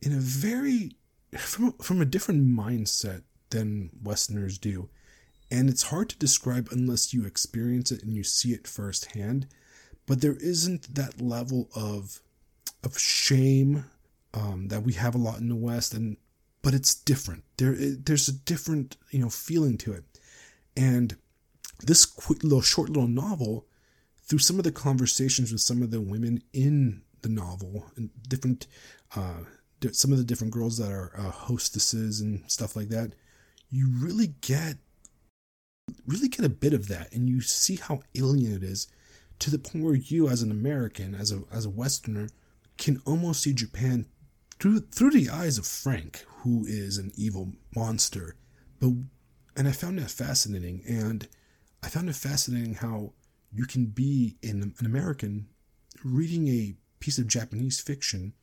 in 0.02 0.12
a 0.12 0.20
very 0.20 0.96
from, 1.36 1.72
from 1.74 2.00
a 2.00 2.06
different 2.06 2.46
mindset 2.48 3.22
than 3.50 3.90
Westerners 4.02 4.58
do. 4.58 4.88
And 5.50 5.68
it's 5.68 5.84
hard 5.84 6.08
to 6.10 6.18
describe 6.18 6.68
unless 6.70 7.12
you 7.12 7.24
experience 7.24 7.90
it 7.90 8.02
and 8.02 8.14
you 8.14 8.22
see 8.22 8.52
it 8.52 8.68
firsthand. 8.68 9.48
But 10.06 10.20
there 10.20 10.36
isn't 10.40 10.94
that 10.94 11.20
level 11.20 11.68
of 11.74 12.20
of 12.82 12.98
shame 12.98 13.84
um, 14.32 14.68
that 14.68 14.82
we 14.82 14.94
have 14.94 15.14
a 15.14 15.18
lot 15.18 15.38
in 15.38 15.48
the 15.48 15.56
West, 15.56 15.92
and 15.92 16.16
but 16.62 16.74
it's 16.74 16.94
different. 16.94 17.44
There, 17.58 17.74
there's 17.76 18.28
a 18.28 18.32
different 18.32 18.96
you 19.10 19.20
know 19.20 19.28
feeling 19.28 19.76
to 19.78 19.92
it, 19.92 20.04
and 20.76 21.16
this 21.84 22.04
quick 22.06 22.42
little 22.42 22.62
short 22.62 22.88
little 22.88 23.08
novel, 23.08 23.66
through 24.22 24.38
some 24.38 24.58
of 24.58 24.64
the 24.64 24.72
conversations 24.72 25.52
with 25.52 25.60
some 25.60 25.82
of 25.82 25.90
the 25.90 26.00
women 26.00 26.42
in 26.52 27.02
the 27.22 27.28
novel 27.28 27.86
and 27.96 28.10
different, 28.26 28.66
uh, 29.14 29.44
some 29.92 30.12
of 30.12 30.18
the 30.18 30.24
different 30.24 30.52
girls 30.52 30.78
that 30.78 30.90
are 30.90 31.12
uh, 31.16 31.30
hostesses 31.30 32.20
and 32.20 32.50
stuff 32.50 32.76
like 32.76 32.88
that, 32.88 33.14
you 33.70 33.88
really 33.98 34.34
get 34.40 34.76
really 36.06 36.28
get 36.28 36.44
a 36.44 36.50
bit 36.50 36.72
of 36.72 36.88
that, 36.88 37.12
and 37.12 37.28
you 37.28 37.40
see 37.40 37.76
how 37.76 38.00
alien 38.14 38.54
it 38.54 38.62
is 38.62 38.86
to 39.38 39.50
the 39.50 39.58
point 39.58 39.84
where 39.84 39.94
you, 39.94 40.28
as 40.28 40.42
an 40.42 40.50
American, 40.50 41.14
as 41.14 41.32
a 41.32 41.42
as 41.52 41.64
a 41.64 41.70
Westerner, 41.70 42.28
can 42.78 43.00
almost 43.06 43.42
see 43.42 43.52
Japan 43.52 44.06
through 44.58 44.80
through 44.80 45.10
the 45.10 45.30
eyes 45.30 45.58
of 45.58 45.66
Frank, 45.66 46.24
who 46.42 46.64
is 46.66 46.98
an 46.98 47.12
evil 47.16 47.52
monster. 47.74 48.36
But 48.78 48.92
and 49.56 49.66
I 49.66 49.72
found 49.72 49.98
that 49.98 50.10
fascinating, 50.10 50.82
and 50.88 51.26
I 51.82 51.88
found 51.88 52.08
it 52.08 52.16
fascinating 52.16 52.74
how 52.74 53.14
you 53.52 53.64
can 53.64 53.86
be 53.86 54.36
in 54.42 54.74
an 54.78 54.86
American 54.86 55.48
reading 56.04 56.48
a 56.48 56.74
piece 57.00 57.18
of 57.18 57.26
Japanese 57.26 57.80
fiction 57.80 58.34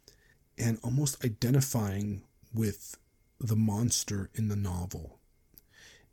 and 0.58 0.80
almost 0.84 1.24
identifying 1.24 2.24
with 2.54 2.98
the 3.40 3.56
monster 3.56 4.30
in 4.34 4.48
the 4.48 4.56
novel. 4.56 5.20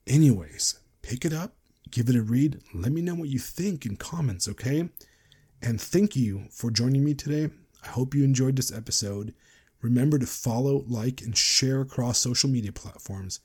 Anyways, 0.07 0.78
pick 1.02 1.24
it 1.24 1.33
up, 1.33 1.54
give 1.90 2.09
it 2.09 2.16
a 2.16 2.22
read, 2.22 2.61
let 2.74 2.92
me 2.92 3.00
know 3.00 3.14
what 3.14 3.28
you 3.28 3.38
think 3.38 3.87
in 3.87 3.96
comments, 3.96 4.46
okay? 4.48 4.88
And 5.62 5.80
thank 5.80 6.14
you 6.14 6.44
for 6.50 6.70
joining 6.70 7.04
me 7.04 7.14
today. 7.14 7.50
I 7.83 7.88
hope 7.88 8.14
you 8.14 8.24
enjoyed 8.24 8.57
this 8.57 8.72
episode. 8.72 9.35
Remember 9.80 10.18
to 10.18 10.26
follow, 10.26 10.85
like, 10.88 11.22
and 11.22 11.37
share 11.37 11.80
across 11.80 12.18
social 12.18 12.50
media 12.50 12.72
platforms. 12.72 13.40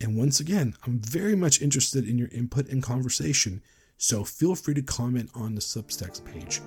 And 0.00 0.16
once 0.16 0.40
again, 0.40 0.74
I'm 0.86 1.00
very 1.00 1.34
much 1.34 1.60
interested 1.60 2.08
in 2.08 2.18
your 2.18 2.28
input 2.28 2.68
and 2.68 2.82
conversation, 2.82 3.62
so 3.96 4.24
feel 4.24 4.54
free 4.54 4.74
to 4.74 4.82
comment 4.82 5.30
on 5.34 5.54
the 5.54 5.60
Substacks 5.60 6.24
page. 6.24 6.60